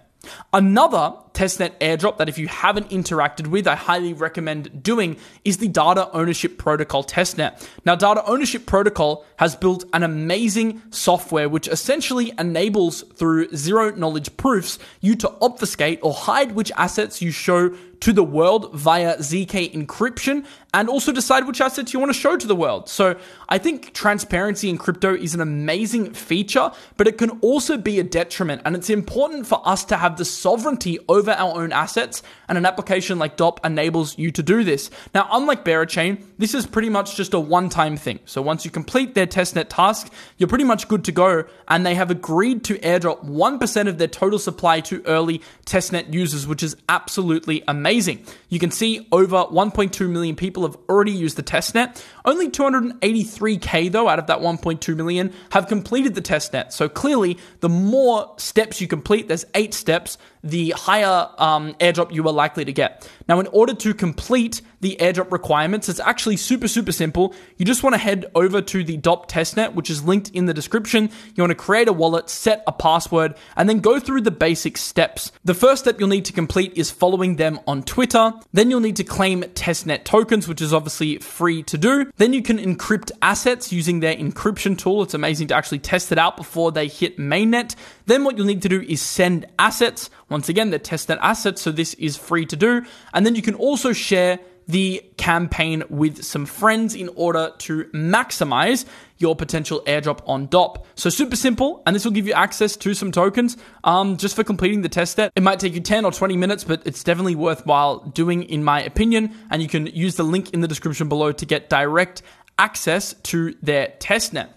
Another 0.52 1.14
testnet 1.34 1.78
airdrop 1.78 2.18
that 2.18 2.28
if 2.28 2.38
you 2.38 2.48
haven't 2.48 2.90
interacted 2.90 3.46
with, 3.46 3.66
I 3.66 3.74
highly 3.74 4.12
recommend 4.12 4.82
doing 4.82 5.16
is 5.44 5.58
the 5.58 5.68
Data 5.68 6.10
Ownership 6.12 6.58
Protocol 6.58 7.04
testnet. 7.04 7.66
Now, 7.84 7.94
Data 7.94 8.24
Ownership 8.26 8.66
Protocol 8.66 9.24
has 9.36 9.56
built 9.56 9.84
an 9.92 10.02
amazing 10.02 10.82
software 10.90 11.48
which 11.48 11.68
essentially 11.68 12.32
enables 12.38 13.02
through 13.02 13.54
zero 13.56 13.94
knowledge 13.94 14.36
proofs 14.36 14.78
you 15.00 15.14
to 15.16 15.32
obfuscate 15.40 16.00
or 16.02 16.12
hide 16.12 16.52
which 16.52 16.72
assets 16.76 17.22
you 17.22 17.30
show 17.30 17.74
to 18.00 18.12
the 18.12 18.22
world 18.22 18.72
via 18.74 19.16
ZK 19.18 19.72
encryption 19.72 20.44
and 20.72 20.88
also 20.88 21.12
decide 21.12 21.46
which 21.46 21.60
assets 21.60 21.92
you 21.92 21.98
want 21.98 22.10
to 22.10 22.18
show 22.18 22.36
to 22.36 22.46
the 22.46 22.54
world. 22.54 22.88
So 22.88 23.16
I 23.48 23.58
think 23.58 23.92
transparency 23.92 24.68
in 24.68 24.78
crypto 24.78 25.14
is 25.14 25.34
an 25.34 25.40
amazing 25.40 26.12
feature, 26.12 26.70
but 26.96 27.08
it 27.08 27.18
can 27.18 27.30
also 27.40 27.76
be 27.76 27.98
a 27.98 28.04
detriment. 28.04 28.62
And 28.64 28.76
it's 28.76 28.90
important 28.90 29.46
for 29.46 29.66
us 29.66 29.84
to 29.86 29.96
have 29.96 30.16
the 30.16 30.24
sovereignty 30.24 30.98
over 31.08 31.27
our 31.32 31.60
own 31.60 31.72
assets. 31.72 32.22
And 32.48 32.56
an 32.56 32.66
application 32.66 33.18
like 33.18 33.36
DOP 33.36 33.64
enables 33.64 34.16
you 34.18 34.30
to 34.32 34.42
do 34.42 34.64
this. 34.64 34.90
Now, 35.14 35.28
unlike 35.30 35.64
Berachain, 35.64 36.22
this 36.38 36.54
is 36.54 36.66
pretty 36.66 36.88
much 36.88 37.16
just 37.16 37.34
a 37.34 37.40
one 37.40 37.68
time 37.68 37.96
thing. 37.96 38.20
So 38.24 38.40
once 38.40 38.64
you 38.64 38.70
complete 38.70 39.14
their 39.14 39.26
testnet 39.26 39.66
task, 39.68 40.12
you're 40.36 40.48
pretty 40.48 40.64
much 40.64 40.88
good 40.88 41.04
to 41.04 41.12
go. 41.12 41.44
And 41.66 41.84
they 41.84 41.94
have 41.94 42.10
agreed 42.10 42.64
to 42.64 42.78
airdrop 42.78 43.24
1% 43.24 43.88
of 43.88 43.98
their 43.98 44.08
total 44.08 44.38
supply 44.38 44.80
to 44.82 45.02
early 45.06 45.42
testnet 45.66 46.12
users, 46.12 46.46
which 46.46 46.62
is 46.62 46.76
absolutely 46.88 47.62
amazing. 47.68 48.24
You 48.48 48.58
can 48.58 48.70
see 48.70 49.06
over 49.12 49.44
1.2 49.44 50.08
million 50.08 50.36
people 50.36 50.62
have 50.62 50.76
already 50.88 51.12
used 51.12 51.36
the 51.36 51.42
testnet. 51.42 52.02
Only 52.24 52.48
283k 52.50 53.92
though 53.92 54.08
out 54.08 54.18
of 54.18 54.26
that 54.26 54.40
1.2 54.40 54.96
million 54.96 55.32
have 55.50 55.68
completed 55.68 56.14
the 56.14 56.22
testnet. 56.22 56.72
So 56.72 56.88
clearly, 56.88 57.38
the 57.60 57.68
more 57.68 58.34
steps 58.36 58.80
you 58.80 58.88
complete, 58.88 59.28
there's 59.28 59.46
eight 59.54 59.74
steps, 59.74 60.18
the 60.42 60.70
higher 60.70 61.06
um, 61.08 61.74
airdrop 61.74 62.12
you 62.12 62.26
are 62.26 62.32
likely 62.32 62.64
to 62.64 62.72
get. 62.72 63.10
Now, 63.28 63.40
in 63.40 63.46
order 63.48 63.74
to 63.74 63.94
complete 63.94 64.62
the 64.80 64.96
airdrop 65.00 65.32
requirements, 65.32 65.88
it's 65.88 66.00
actually 66.00 66.36
super, 66.36 66.68
super 66.68 66.92
simple. 66.92 67.34
You 67.56 67.64
just 67.64 67.82
want 67.82 67.94
to 67.94 67.98
head 67.98 68.26
over 68.34 68.60
to 68.62 68.84
the 68.84 68.96
DOP 68.96 69.28
testnet, 69.28 69.74
which 69.74 69.90
is 69.90 70.04
linked 70.04 70.30
in 70.30 70.46
the 70.46 70.54
description. 70.54 71.10
You 71.34 71.42
want 71.42 71.50
to 71.50 71.54
create 71.54 71.88
a 71.88 71.92
wallet, 71.92 72.30
set 72.30 72.62
a 72.66 72.72
password, 72.72 73.34
and 73.56 73.68
then 73.68 73.80
go 73.80 73.98
through 73.98 74.22
the 74.22 74.30
basic 74.30 74.76
steps. 74.76 75.32
The 75.44 75.54
first 75.54 75.84
step 75.84 75.98
you'll 75.98 76.08
need 76.08 76.24
to 76.26 76.32
complete 76.32 76.72
is 76.76 76.90
following 76.90 77.36
them 77.36 77.60
on 77.66 77.82
Twitter. 77.82 78.32
Then 78.52 78.70
you'll 78.70 78.80
need 78.80 78.96
to 78.96 79.04
claim 79.04 79.42
testnet 79.42 80.04
tokens, 80.04 80.46
which 80.46 80.60
is 80.60 80.72
obviously 80.72 81.18
free 81.18 81.62
to 81.64 81.78
do. 81.78 82.10
Then 82.16 82.32
you 82.32 82.42
can 82.42 82.58
encrypt 82.58 83.10
assets 83.22 83.72
using 83.72 84.00
their 84.00 84.14
encryption 84.14 84.78
tool. 84.78 85.02
It's 85.02 85.14
amazing 85.14 85.48
to 85.48 85.54
actually 85.54 85.80
test 85.80 86.12
it 86.12 86.18
out 86.18 86.36
before 86.36 86.72
they 86.72 86.88
hit 86.88 87.18
mainnet. 87.18 87.74
Then 88.06 88.24
what 88.24 88.36
you'll 88.36 88.46
need 88.46 88.62
to 88.62 88.68
do 88.68 88.80
is 88.82 89.02
send 89.02 89.46
assets. 89.58 90.10
Once 90.28 90.48
again, 90.48 90.70
they're 90.70 90.78
testnet 90.78 91.18
assets, 91.20 91.62
so 91.62 91.70
this 91.72 91.94
is 91.94 92.16
free 92.16 92.46
to 92.46 92.56
do. 92.56 92.82
And 93.12 93.24
then 93.24 93.34
you 93.34 93.42
can 93.42 93.54
also 93.54 93.92
share 93.92 94.38
the 94.68 95.02
campaign 95.16 95.82
with 95.88 96.22
some 96.22 96.46
friends 96.46 96.94
in 96.94 97.08
order 97.16 97.52
to 97.58 97.84
maximize 97.86 98.84
your 99.16 99.34
potential 99.34 99.82
airdrop 99.86 100.20
on 100.26 100.46
DOP. 100.46 100.86
So 100.94 101.10
super 101.10 101.36
simple, 101.36 101.82
and 101.86 101.96
this 101.96 102.04
will 102.04 102.12
give 102.12 102.26
you 102.26 102.34
access 102.34 102.76
to 102.76 102.94
some 102.94 103.10
tokens 103.10 103.56
um, 103.82 104.18
just 104.18 104.36
for 104.36 104.44
completing 104.44 104.82
the 104.82 104.88
test 104.88 105.16
set. 105.16 105.32
It 105.34 105.42
might 105.42 105.58
take 105.58 105.74
you 105.74 105.80
10 105.80 106.04
or 106.04 106.12
20 106.12 106.36
minutes, 106.36 106.64
but 106.64 106.82
it's 106.86 107.02
definitely 107.02 107.34
worthwhile 107.34 108.00
doing, 108.00 108.44
in 108.44 108.62
my 108.62 108.82
opinion. 108.82 109.34
And 109.50 109.62
you 109.62 109.68
can 109.68 109.86
use 109.86 110.16
the 110.16 110.22
link 110.22 110.50
in 110.54 110.60
the 110.60 110.68
description 110.68 111.08
below 111.08 111.32
to 111.32 111.46
get 111.46 111.70
direct 111.70 112.22
access 112.58 113.14
to 113.14 113.56
their 113.62 113.94
testnet. 113.98 114.48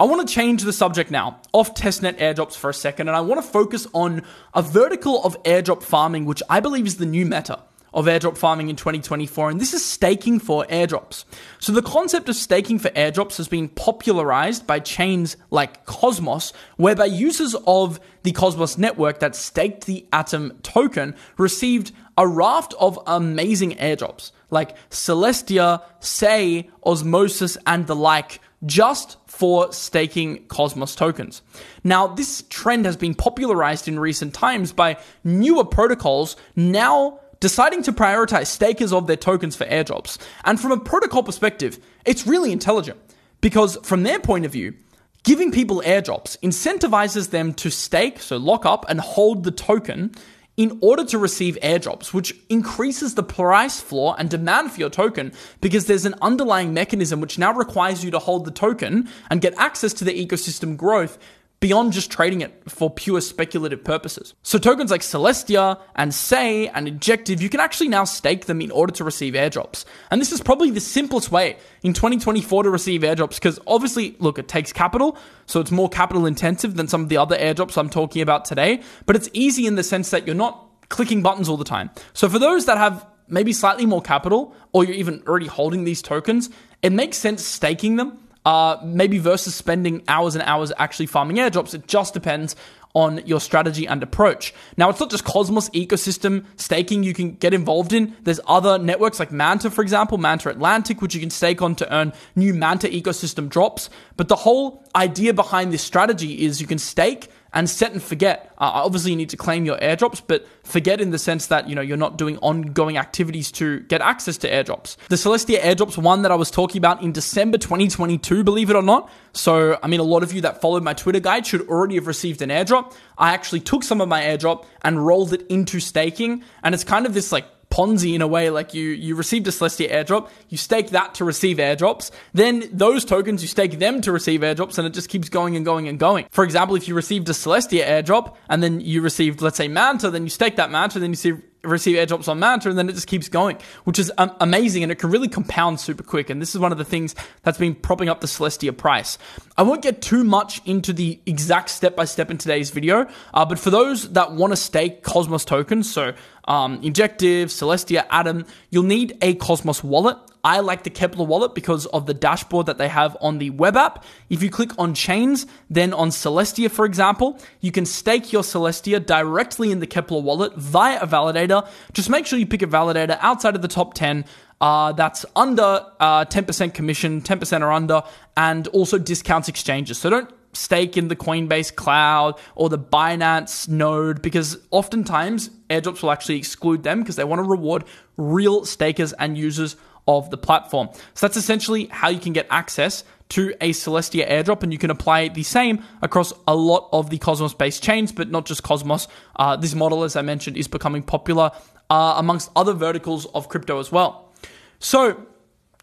I 0.00 0.04
want 0.04 0.26
to 0.26 0.32
change 0.32 0.62
the 0.62 0.72
subject 0.72 1.10
now 1.10 1.40
off 1.52 1.74
testnet 1.74 2.18
airdrops 2.18 2.56
for 2.56 2.70
a 2.70 2.74
second, 2.74 3.08
and 3.08 3.16
I 3.16 3.20
want 3.20 3.42
to 3.42 3.48
focus 3.48 3.88
on 3.92 4.22
a 4.54 4.62
vertical 4.62 5.24
of 5.24 5.42
airdrop 5.42 5.82
farming, 5.82 6.24
which 6.24 6.40
I 6.48 6.60
believe 6.60 6.86
is 6.86 6.98
the 6.98 7.06
new 7.06 7.26
meta 7.26 7.58
of 7.92 8.06
airdrop 8.06 8.36
farming 8.36 8.68
in 8.68 8.76
2024, 8.76 9.50
and 9.50 9.60
this 9.60 9.74
is 9.74 9.84
staking 9.84 10.38
for 10.38 10.64
airdrops. 10.66 11.24
So, 11.58 11.72
the 11.72 11.82
concept 11.82 12.28
of 12.28 12.36
staking 12.36 12.78
for 12.78 12.90
airdrops 12.90 13.36
has 13.36 13.48
been 13.48 13.68
popularized 13.68 14.66
by 14.66 14.80
chains 14.80 15.36
like 15.50 15.84
Cosmos, 15.86 16.52
whereby 16.76 17.06
users 17.06 17.54
of 17.66 18.00
the 18.22 18.32
Cosmos 18.32 18.78
network 18.78 19.20
that 19.20 19.34
staked 19.34 19.86
the 19.86 20.06
Atom 20.12 20.58
token 20.62 21.14
received 21.36 21.92
a 22.16 22.26
raft 22.26 22.74
of 22.80 22.98
amazing 23.06 23.72
airdrops. 23.76 24.32
like 24.50 24.74
Celestia, 24.88 25.82
Sei, 26.00 26.70
Osmosis, 26.82 27.58
and 27.66 27.86
the 27.86 27.94
like 27.94 28.40
just 28.64 29.16
for 29.26 29.72
staking 29.72 30.44
Cosmos 30.46 30.94
tokens. 30.94 31.42
Now, 31.84 32.08
this 32.08 32.42
trend 32.48 32.86
has 32.86 32.96
been 32.96 33.14
popularized 33.14 33.88
in 33.88 34.00
recent 34.00 34.34
times 34.34 34.72
by 34.72 34.96
newer 35.22 35.64
protocols 35.64 36.36
now 36.56 37.20
deciding 37.40 37.82
to 37.84 37.92
prioritize 37.92 38.46
stakers 38.46 38.92
of 38.92 39.06
their 39.06 39.16
tokens 39.16 39.56
for 39.56 39.64
airdrops. 39.66 40.18
And 40.44 40.60
from 40.60 40.72
a 40.72 40.80
protocol 40.80 41.22
perspective, 41.22 41.78
it's 42.04 42.26
really 42.26 42.52
intelligent 42.52 42.98
because 43.40 43.76
from 43.82 44.02
their 44.02 44.18
point 44.18 44.44
of 44.44 44.52
view, 44.52 44.74
giving 45.22 45.52
people 45.52 45.82
airdrops 45.84 46.38
incentivizes 46.40 47.30
them 47.30 47.54
to 47.54 47.70
stake, 47.70 48.20
so 48.20 48.36
lock 48.36 48.66
up 48.66 48.84
and 48.88 49.00
hold 49.00 49.44
the 49.44 49.50
token 49.50 50.12
in 50.58 50.76
order 50.82 51.04
to 51.04 51.16
receive 51.18 51.56
airdrops, 51.62 52.12
which 52.12 52.34
increases 52.48 53.14
the 53.14 53.22
price 53.22 53.80
floor 53.80 54.16
and 54.18 54.28
demand 54.28 54.72
for 54.72 54.80
your 54.80 54.90
token 54.90 55.32
because 55.60 55.86
there's 55.86 56.04
an 56.04 56.16
underlying 56.20 56.74
mechanism 56.74 57.20
which 57.20 57.38
now 57.38 57.52
requires 57.52 58.04
you 58.04 58.10
to 58.10 58.18
hold 58.18 58.44
the 58.44 58.50
token 58.50 59.08
and 59.30 59.40
get 59.40 59.54
access 59.56 59.92
to 59.92 60.04
the 60.04 60.26
ecosystem 60.26 60.76
growth 60.76 61.16
beyond 61.60 61.92
just 61.92 62.10
trading 62.10 62.40
it 62.40 62.52
for 62.68 62.88
pure 62.88 63.20
speculative 63.20 63.82
purposes. 63.82 64.34
So 64.42 64.58
tokens 64.58 64.90
like 64.90 65.00
Celestia 65.00 65.80
and 65.96 66.14
Sei 66.14 66.68
and 66.68 66.86
Injective, 66.86 67.42
you 67.42 67.48
can 67.48 67.60
actually 67.60 67.88
now 67.88 68.04
stake 68.04 68.46
them 68.46 68.60
in 68.60 68.70
order 68.70 68.92
to 68.94 69.04
receive 69.04 69.34
airdrops. 69.34 69.84
And 70.10 70.20
this 70.20 70.30
is 70.30 70.40
probably 70.40 70.70
the 70.70 70.80
simplest 70.80 71.32
way 71.32 71.58
in 71.82 71.94
2024 71.94 72.62
to 72.62 72.70
receive 72.70 73.00
airdrops 73.00 73.34
because 73.34 73.58
obviously, 73.66 74.16
look, 74.20 74.38
it 74.38 74.46
takes 74.46 74.72
capital, 74.72 75.18
so 75.46 75.60
it's 75.60 75.72
more 75.72 75.88
capital 75.88 76.26
intensive 76.26 76.76
than 76.76 76.86
some 76.86 77.02
of 77.02 77.08
the 77.08 77.16
other 77.16 77.36
airdrops 77.36 77.76
I'm 77.76 77.90
talking 77.90 78.22
about 78.22 78.44
today, 78.44 78.82
but 79.06 79.16
it's 79.16 79.28
easy 79.32 79.66
in 79.66 79.74
the 79.74 79.82
sense 79.82 80.10
that 80.10 80.26
you're 80.26 80.36
not 80.36 80.64
clicking 80.88 81.22
buttons 81.22 81.48
all 81.48 81.56
the 81.56 81.64
time. 81.64 81.90
So 82.12 82.28
for 82.28 82.38
those 82.38 82.66
that 82.66 82.78
have 82.78 83.04
maybe 83.26 83.52
slightly 83.52 83.84
more 83.84 84.00
capital 84.00 84.54
or 84.72 84.84
you're 84.84 84.94
even 84.94 85.22
already 85.26 85.46
holding 85.46 85.84
these 85.84 86.02
tokens, 86.02 86.50
it 86.82 86.92
makes 86.92 87.18
sense 87.18 87.44
staking 87.44 87.96
them 87.96 88.18
uh, 88.48 88.80
maybe 88.82 89.18
versus 89.18 89.54
spending 89.54 90.02
hours 90.08 90.34
and 90.34 90.42
hours 90.44 90.72
actually 90.78 91.04
farming 91.04 91.36
airdrops. 91.36 91.74
It 91.74 91.86
just 91.86 92.14
depends 92.14 92.56
on 92.94 93.18
your 93.26 93.40
strategy 93.40 93.86
and 93.86 94.02
approach. 94.02 94.54
Now, 94.78 94.88
it's 94.88 94.98
not 94.98 95.10
just 95.10 95.24
Cosmos 95.24 95.68
ecosystem 95.70 96.46
staking 96.56 97.02
you 97.02 97.12
can 97.12 97.32
get 97.34 97.52
involved 97.52 97.92
in. 97.92 98.16
There's 98.22 98.40
other 98.46 98.78
networks 98.78 99.20
like 99.20 99.30
Manta, 99.30 99.70
for 99.70 99.82
example, 99.82 100.16
Manta 100.16 100.48
Atlantic, 100.48 101.02
which 101.02 101.14
you 101.14 101.20
can 101.20 101.28
stake 101.28 101.60
on 101.60 101.74
to 101.74 101.94
earn 101.94 102.14
new 102.36 102.54
Manta 102.54 102.88
ecosystem 102.88 103.50
drops. 103.50 103.90
But 104.16 104.28
the 104.28 104.36
whole 104.36 104.82
idea 104.96 105.34
behind 105.34 105.70
this 105.70 105.82
strategy 105.82 106.46
is 106.46 106.58
you 106.58 106.66
can 106.66 106.78
stake 106.78 107.28
and 107.52 107.68
set 107.68 107.92
and 107.92 108.02
forget. 108.02 108.52
Uh, 108.58 108.70
obviously, 108.84 109.10
you 109.10 109.16
need 109.16 109.30
to 109.30 109.36
claim 109.36 109.64
your 109.64 109.78
airdrops, 109.78 110.22
but 110.26 110.46
forget 110.64 111.00
in 111.00 111.10
the 111.10 111.18
sense 111.18 111.46
that 111.46 111.68
you 111.68 111.74
know 111.74 111.80
you're 111.80 111.96
not 111.96 112.18
doing 112.18 112.38
ongoing 112.38 112.96
activities 112.96 113.50
to 113.52 113.80
get 113.80 114.00
access 114.00 114.36
to 114.38 114.50
airdrops. 114.50 114.96
The 115.08 115.16
Celestia 115.16 115.60
airdrops 115.60 115.96
one 115.96 116.22
that 116.22 116.32
I 116.32 116.34
was 116.34 116.50
talking 116.50 116.78
about 116.78 117.02
in 117.02 117.12
December 117.12 117.58
2022, 117.58 118.44
believe 118.44 118.70
it 118.70 118.76
or 118.76 118.82
not. 118.82 119.10
So, 119.32 119.78
I 119.82 119.86
mean, 119.86 120.00
a 120.00 120.04
lot 120.04 120.22
of 120.22 120.32
you 120.32 120.40
that 120.42 120.60
followed 120.60 120.82
my 120.82 120.94
Twitter 120.94 121.20
guide 121.20 121.46
should 121.46 121.68
already 121.68 121.94
have 121.96 122.06
received 122.06 122.42
an 122.42 122.50
airdrop. 122.50 122.94
I 123.16 123.34
actually 123.34 123.60
took 123.60 123.82
some 123.82 124.00
of 124.00 124.08
my 124.08 124.22
airdrop 124.22 124.64
and 124.82 125.04
rolled 125.04 125.32
it 125.32 125.46
into 125.48 125.80
staking, 125.80 126.42
and 126.62 126.74
it's 126.74 126.84
kind 126.84 127.06
of 127.06 127.14
this 127.14 127.32
like 127.32 127.46
Ponzi 127.70 128.14
in 128.14 128.22
a 128.22 128.26
way, 128.26 128.50
like 128.50 128.74
you 128.74 128.88
you 128.88 129.14
received 129.14 129.46
a 129.46 129.50
Celestia 129.50 129.90
airdrop, 129.90 130.30
you 130.48 130.56
stake 130.56 130.90
that 130.90 131.14
to 131.14 131.24
receive 131.24 131.58
airdrops, 131.58 132.10
then 132.32 132.64
those 132.72 133.04
tokens 133.04 133.42
you 133.42 133.48
stake 133.48 133.78
them 133.78 134.00
to 134.00 134.10
receive 134.12 134.40
airdrops, 134.40 134.78
and 134.78 134.86
it 134.86 134.94
just 134.94 135.08
keeps 135.08 135.28
going 135.28 135.54
and 135.54 135.64
going 135.64 135.86
and 135.86 135.98
going. 135.98 136.26
For 136.30 136.44
example, 136.44 136.76
if 136.76 136.88
you 136.88 136.94
received 136.94 137.28
a 137.28 137.32
Celestia 137.32 137.86
airdrop 137.86 138.36
and 138.48 138.62
then 138.62 138.80
you 138.80 139.02
received, 139.02 139.42
let's 139.42 139.56
say, 139.56 139.68
Manta, 139.68 140.10
then 140.10 140.24
you 140.24 140.30
stake 140.30 140.56
that 140.56 140.70
Manta, 140.70 140.98
then 140.98 141.10
you 141.10 141.16
see 141.16 141.32
receive 141.62 141.96
airdrops 141.96 142.28
on 142.28 142.38
Manta, 142.38 142.68
and 142.68 142.78
then 142.78 142.88
it 142.88 142.94
just 142.94 143.06
keeps 143.06 143.28
going, 143.28 143.58
which 143.84 143.98
is 143.98 144.12
um, 144.18 144.30
amazing, 144.40 144.82
and 144.82 144.92
it 144.92 144.96
can 144.96 145.10
really 145.10 145.28
compound 145.28 145.80
super 145.80 146.02
quick. 146.02 146.30
And 146.30 146.40
this 146.40 146.54
is 146.54 146.60
one 146.60 146.72
of 146.72 146.78
the 146.78 146.84
things 146.84 147.14
that's 147.42 147.58
been 147.58 147.74
propping 147.74 148.08
up 148.08 148.20
the 148.20 148.26
Celestia 148.26 148.76
price. 148.76 149.18
I 149.56 149.62
won't 149.62 149.82
get 149.82 150.00
too 150.00 150.24
much 150.24 150.60
into 150.66 150.92
the 150.92 151.20
exact 151.26 151.70
step 151.70 151.96
by 151.96 152.04
step 152.04 152.30
in 152.30 152.38
today's 152.38 152.70
video, 152.70 153.08
uh, 153.34 153.44
but 153.44 153.58
for 153.58 153.70
those 153.70 154.12
that 154.12 154.32
want 154.32 154.52
to 154.52 154.56
stake 154.56 155.02
Cosmos 155.02 155.44
tokens, 155.44 155.90
so 155.92 156.12
um, 156.44 156.80
Injective, 156.82 157.48
Celestia, 157.48 158.06
Atom, 158.10 158.46
you'll 158.70 158.84
need 158.84 159.16
a 159.20 159.34
Cosmos 159.34 159.82
wallet. 159.82 160.16
I 160.48 160.60
like 160.60 160.82
the 160.82 160.88
Keplr 160.88 161.26
wallet 161.26 161.54
because 161.54 161.84
of 161.84 162.06
the 162.06 162.14
dashboard 162.14 162.64
that 162.66 162.78
they 162.78 162.88
have 162.88 163.18
on 163.20 163.36
the 163.36 163.50
web 163.50 163.76
app. 163.76 164.02
If 164.30 164.42
you 164.42 164.48
click 164.48 164.70
on 164.78 164.94
chains, 164.94 165.46
then 165.68 165.92
on 165.92 166.08
Celestia, 166.08 166.70
for 166.70 166.86
example, 166.86 167.38
you 167.60 167.70
can 167.70 167.84
stake 167.84 168.32
your 168.32 168.40
Celestia 168.40 169.04
directly 169.04 169.70
in 169.70 169.80
the 169.80 169.86
Keplr 169.86 170.22
wallet 170.22 170.54
via 170.56 171.00
a 171.00 171.06
validator. 171.06 171.68
Just 171.92 172.08
make 172.08 172.24
sure 172.24 172.38
you 172.38 172.46
pick 172.46 172.62
a 172.62 172.66
validator 172.66 173.18
outside 173.20 173.56
of 173.56 173.60
the 173.60 173.68
top 173.68 173.92
10 173.92 174.24
uh, 174.62 174.92
that's 174.92 175.26
under 175.36 175.84
uh, 176.00 176.24
10% 176.24 176.72
commission, 176.72 177.20
10% 177.20 177.60
or 177.60 177.70
under, 177.70 178.02
and 178.34 178.68
also 178.68 178.96
discounts 178.96 179.50
exchanges. 179.50 179.98
So 179.98 180.08
don't 180.08 180.30
stake 180.54 180.96
in 180.96 181.08
the 181.08 181.16
Coinbase 181.16 181.74
cloud 181.74 182.40
or 182.54 182.70
the 182.70 182.78
Binance 182.78 183.68
node 183.68 184.22
because 184.22 184.56
oftentimes 184.70 185.50
airdrops 185.68 186.02
will 186.02 186.10
actually 186.10 186.38
exclude 186.38 186.84
them 186.84 187.00
because 187.00 187.16
they 187.16 187.24
want 187.24 187.38
to 187.38 187.48
reward 187.48 187.84
real 188.16 188.64
stakers 188.64 189.12
and 189.12 189.36
users 189.36 189.76
of 190.08 190.30
the 190.30 190.36
platform. 190.36 190.88
So 191.14 191.26
that's 191.26 191.36
essentially 191.36 191.86
how 191.86 192.08
you 192.08 192.18
can 192.18 192.32
get 192.32 192.48
access 192.50 193.04
to 193.30 193.54
a 193.60 193.70
Celestia 193.70 194.28
airdrop, 194.28 194.62
and 194.62 194.72
you 194.72 194.78
can 194.78 194.90
apply 194.90 195.28
the 195.28 195.42
same 195.42 195.84
across 196.02 196.32
a 196.48 196.56
lot 196.56 196.88
of 196.92 197.10
the 197.10 197.18
Cosmos 197.18 197.54
based 197.54 197.82
chains, 197.82 198.10
but 198.10 198.30
not 198.30 198.46
just 198.46 198.62
Cosmos. 198.62 199.06
Uh, 199.36 199.54
this 199.54 199.74
model, 199.74 200.02
as 200.02 200.16
I 200.16 200.22
mentioned, 200.22 200.56
is 200.56 200.66
becoming 200.66 201.02
popular 201.02 201.52
uh, 201.90 202.14
amongst 202.16 202.50
other 202.56 202.72
verticals 202.72 203.26
of 203.26 203.48
crypto 203.48 203.78
as 203.78 203.92
well. 203.92 204.32
So, 204.78 205.26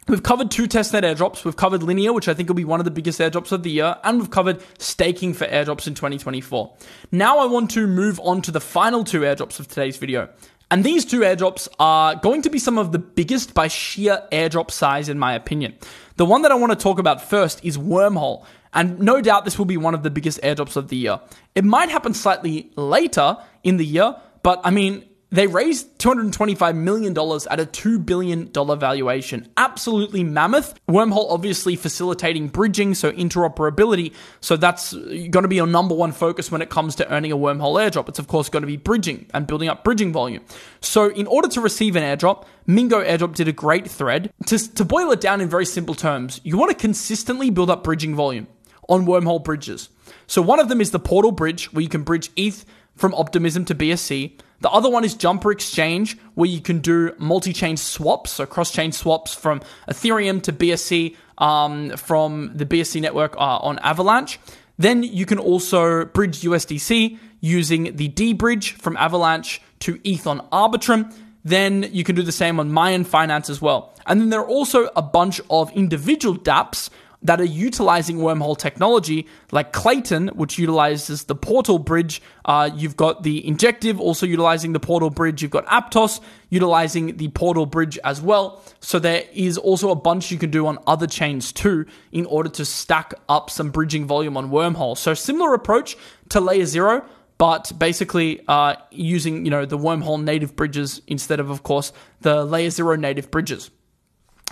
We've 0.07 0.21
covered 0.21 0.51
two 0.51 0.67
testnet 0.67 1.01
airdrops. 1.01 1.43
We've 1.43 1.55
covered 1.55 1.81
Linea, 1.81 2.13
which 2.13 2.27
I 2.27 2.35
think 2.35 2.47
will 2.47 2.55
be 2.55 2.63
one 2.63 2.79
of 2.79 2.83
the 2.83 2.91
biggest 2.91 3.19
airdrops 3.19 3.51
of 3.51 3.63
the 3.63 3.71
year, 3.71 3.97
and 4.03 4.19
we've 4.19 4.29
covered 4.29 4.61
staking 4.77 5.33
for 5.33 5.47
airdrops 5.47 5.87
in 5.87 5.95
2024. 5.95 6.71
Now 7.11 7.39
I 7.39 7.47
want 7.47 7.71
to 7.71 7.87
move 7.87 8.19
on 8.19 8.43
to 8.43 8.51
the 8.51 8.61
final 8.61 9.03
two 9.03 9.21
airdrops 9.21 9.59
of 9.59 9.67
today's 9.67 9.97
video. 9.97 10.29
And 10.75 10.83
these 10.83 11.05
two 11.05 11.21
airdrops 11.21 11.69
are 11.79 12.17
going 12.17 12.41
to 12.41 12.49
be 12.49 12.59
some 12.59 12.77
of 12.77 12.91
the 12.91 12.99
biggest 12.99 13.53
by 13.53 13.69
sheer 13.69 14.27
airdrop 14.29 14.69
size, 14.69 15.07
in 15.07 15.17
my 15.17 15.33
opinion. 15.33 15.73
The 16.17 16.25
one 16.25 16.41
that 16.41 16.51
I 16.51 16.55
want 16.55 16.73
to 16.73 16.75
talk 16.75 16.99
about 16.99 17.21
first 17.21 17.63
is 17.63 17.77
Wormhole. 17.77 18.43
And 18.73 18.99
no 18.99 19.21
doubt 19.21 19.45
this 19.45 19.57
will 19.57 19.63
be 19.63 19.77
one 19.77 19.93
of 19.93 20.03
the 20.03 20.09
biggest 20.09 20.41
airdrops 20.41 20.75
of 20.75 20.89
the 20.89 20.97
year. 20.97 21.21
It 21.55 21.63
might 21.63 21.87
happen 21.87 22.13
slightly 22.13 22.71
later 22.75 23.37
in 23.63 23.77
the 23.77 23.85
year, 23.85 24.17
but 24.43 24.59
I 24.65 24.71
mean, 24.71 25.05
they 25.31 25.47
raised 25.47 25.97
$225 25.99 26.75
million 26.75 27.11
at 27.11 27.59
a 27.59 27.65
$2 27.65 28.05
billion 28.05 28.49
valuation. 28.53 29.49
Absolutely 29.57 30.23
mammoth. 30.23 30.79
Wormhole 30.87 31.31
obviously 31.31 31.75
facilitating 31.75 32.47
bridging, 32.47 32.93
so 32.93 33.11
interoperability. 33.11 34.13
So 34.39 34.55
that's 34.55 34.93
going 34.93 35.31
to 35.31 35.47
be 35.47 35.55
your 35.55 35.67
number 35.67 35.95
one 35.95 36.11
focus 36.11 36.51
when 36.51 36.61
it 36.61 36.69
comes 36.69 36.95
to 36.95 37.11
earning 37.11 37.31
a 37.31 37.37
wormhole 37.37 37.75
airdrop. 37.81 38.07
It's 38.07 38.19
of 38.19 38.27
course 38.27 38.49
going 38.49 38.63
to 38.63 38.67
be 38.67 38.77
bridging 38.77 39.25
and 39.33 39.47
building 39.47 39.67
up 39.67 39.83
bridging 39.83 40.13
volume. 40.13 40.43
So 40.81 41.09
in 41.09 41.27
order 41.27 41.47
to 41.49 41.61
receive 41.61 41.95
an 41.95 42.03
airdrop, 42.03 42.45
Mingo 42.67 43.03
Airdrop 43.03 43.35
did 43.35 43.47
a 43.47 43.51
great 43.51 43.89
thread. 43.89 44.31
To, 44.47 44.73
to 44.73 44.85
boil 44.85 45.11
it 45.11 45.21
down 45.21 45.41
in 45.41 45.49
very 45.49 45.65
simple 45.65 45.95
terms, 45.95 46.41
you 46.43 46.57
want 46.57 46.71
to 46.71 46.77
consistently 46.77 47.49
build 47.49 47.69
up 47.69 47.83
bridging 47.83 48.15
volume 48.15 48.47
on 48.89 49.05
wormhole 49.05 49.43
bridges. 49.43 49.89
So 50.27 50.41
one 50.41 50.59
of 50.59 50.69
them 50.69 50.81
is 50.81 50.91
the 50.91 50.99
portal 50.99 51.31
bridge, 51.31 51.71
where 51.73 51.81
you 51.81 51.89
can 51.89 52.03
bridge 52.03 52.31
ETH 52.35 52.65
from 52.95 53.13
Optimism 53.13 53.65
to 53.65 53.75
BSC. 53.75 54.39
The 54.61 54.69
other 54.69 54.89
one 54.89 55.03
is 55.03 55.13
Jumper 55.13 55.51
Exchange, 55.51 56.17
where 56.33 56.49
you 56.49 56.61
can 56.61 56.79
do 56.79 57.13
multi 57.17 57.53
chain 57.53 57.77
swaps, 57.77 58.31
so 58.31 58.45
cross 58.45 58.71
chain 58.71 58.91
swaps 58.91 59.33
from 59.33 59.61
Ethereum 59.89 60.41
to 60.43 60.53
BSC 60.53 61.15
um, 61.37 61.91
from 61.97 62.51
the 62.55 62.65
BSC 62.65 63.01
network 63.01 63.35
uh, 63.35 63.57
on 63.57 63.79
Avalanche. 63.79 64.39
Then 64.77 65.03
you 65.03 65.25
can 65.25 65.39
also 65.39 66.05
bridge 66.05 66.41
USDC 66.41 67.17
using 67.41 67.95
the 67.95 68.09
deBridge 68.09 68.73
from 68.73 68.97
Avalanche 68.97 69.61
to 69.79 69.99
ETH 70.03 70.25
on 70.25 70.39
Arbitrum. 70.49 71.13
Then 71.43 71.83
you 71.91 72.03
can 72.03 72.15
do 72.15 72.23
the 72.23 72.31
same 72.31 72.59
on 72.59 72.71
Mayan 72.71 73.03
Finance 73.03 73.49
as 73.49 73.61
well. 73.61 73.93
And 74.07 74.19
then 74.19 74.29
there 74.29 74.39
are 74.39 74.47
also 74.47 74.89
a 74.95 75.01
bunch 75.01 75.39
of 75.49 75.71
individual 75.73 76.35
dApps 76.37 76.89
that 77.21 77.41
are 77.41 77.45
utilizing 77.45 78.17
wormhole 78.17 78.57
technology, 78.57 79.27
like 79.51 79.73
Klaytn, 79.73 80.35
which 80.35 80.57
utilizes 80.59 81.23
the 81.23 81.35
portal 81.35 81.79
bridge. 81.79 82.21
Uh, 82.45 82.69
you've 82.75 82.95
got 82.95 83.23
the 83.23 83.45
Injective 83.47 83.99
also 83.99 84.25
utilizing 84.25 84.73
the 84.73 84.79
portal 84.79 85.09
bridge. 85.09 85.41
You've 85.41 85.51
got 85.51 85.65
Aptos 85.65 86.21
utilizing 86.49 87.17
the 87.17 87.29
portal 87.29 87.65
bridge 87.65 87.97
as 88.03 88.21
well. 88.21 88.61
So 88.79 88.99
there 88.99 89.23
is 89.33 89.57
also 89.57 89.89
a 89.89 89.95
bunch 89.95 90.31
you 90.31 90.37
can 90.37 90.51
do 90.51 90.67
on 90.67 90.77
other 90.85 91.07
chains 91.07 91.51
too 91.51 91.85
in 92.11 92.25
order 92.25 92.49
to 92.49 92.65
stack 92.65 93.13
up 93.27 93.49
some 93.49 93.71
bridging 93.71 94.05
volume 94.05 94.37
on 94.37 94.51
wormhole. 94.51 94.97
So 94.97 95.13
similar 95.13 95.53
approach 95.53 95.97
to 96.29 96.39
layer 96.39 96.65
zero. 96.65 97.05
But 97.37 97.73
basically, 97.77 98.41
uh, 98.47 98.75
using 98.91 99.43
you 99.43 99.51
know 99.51 99.65
the 99.65 99.77
wormhole 99.77 100.23
native 100.23 100.55
bridges 100.55 101.01
instead 101.05 101.41
of, 101.41 101.49
of 101.49 101.63
course, 101.63 101.91
the 102.21 102.45
layer 102.45 102.69
zero 102.69 102.95
native 102.95 103.29
bridges. 103.29 103.71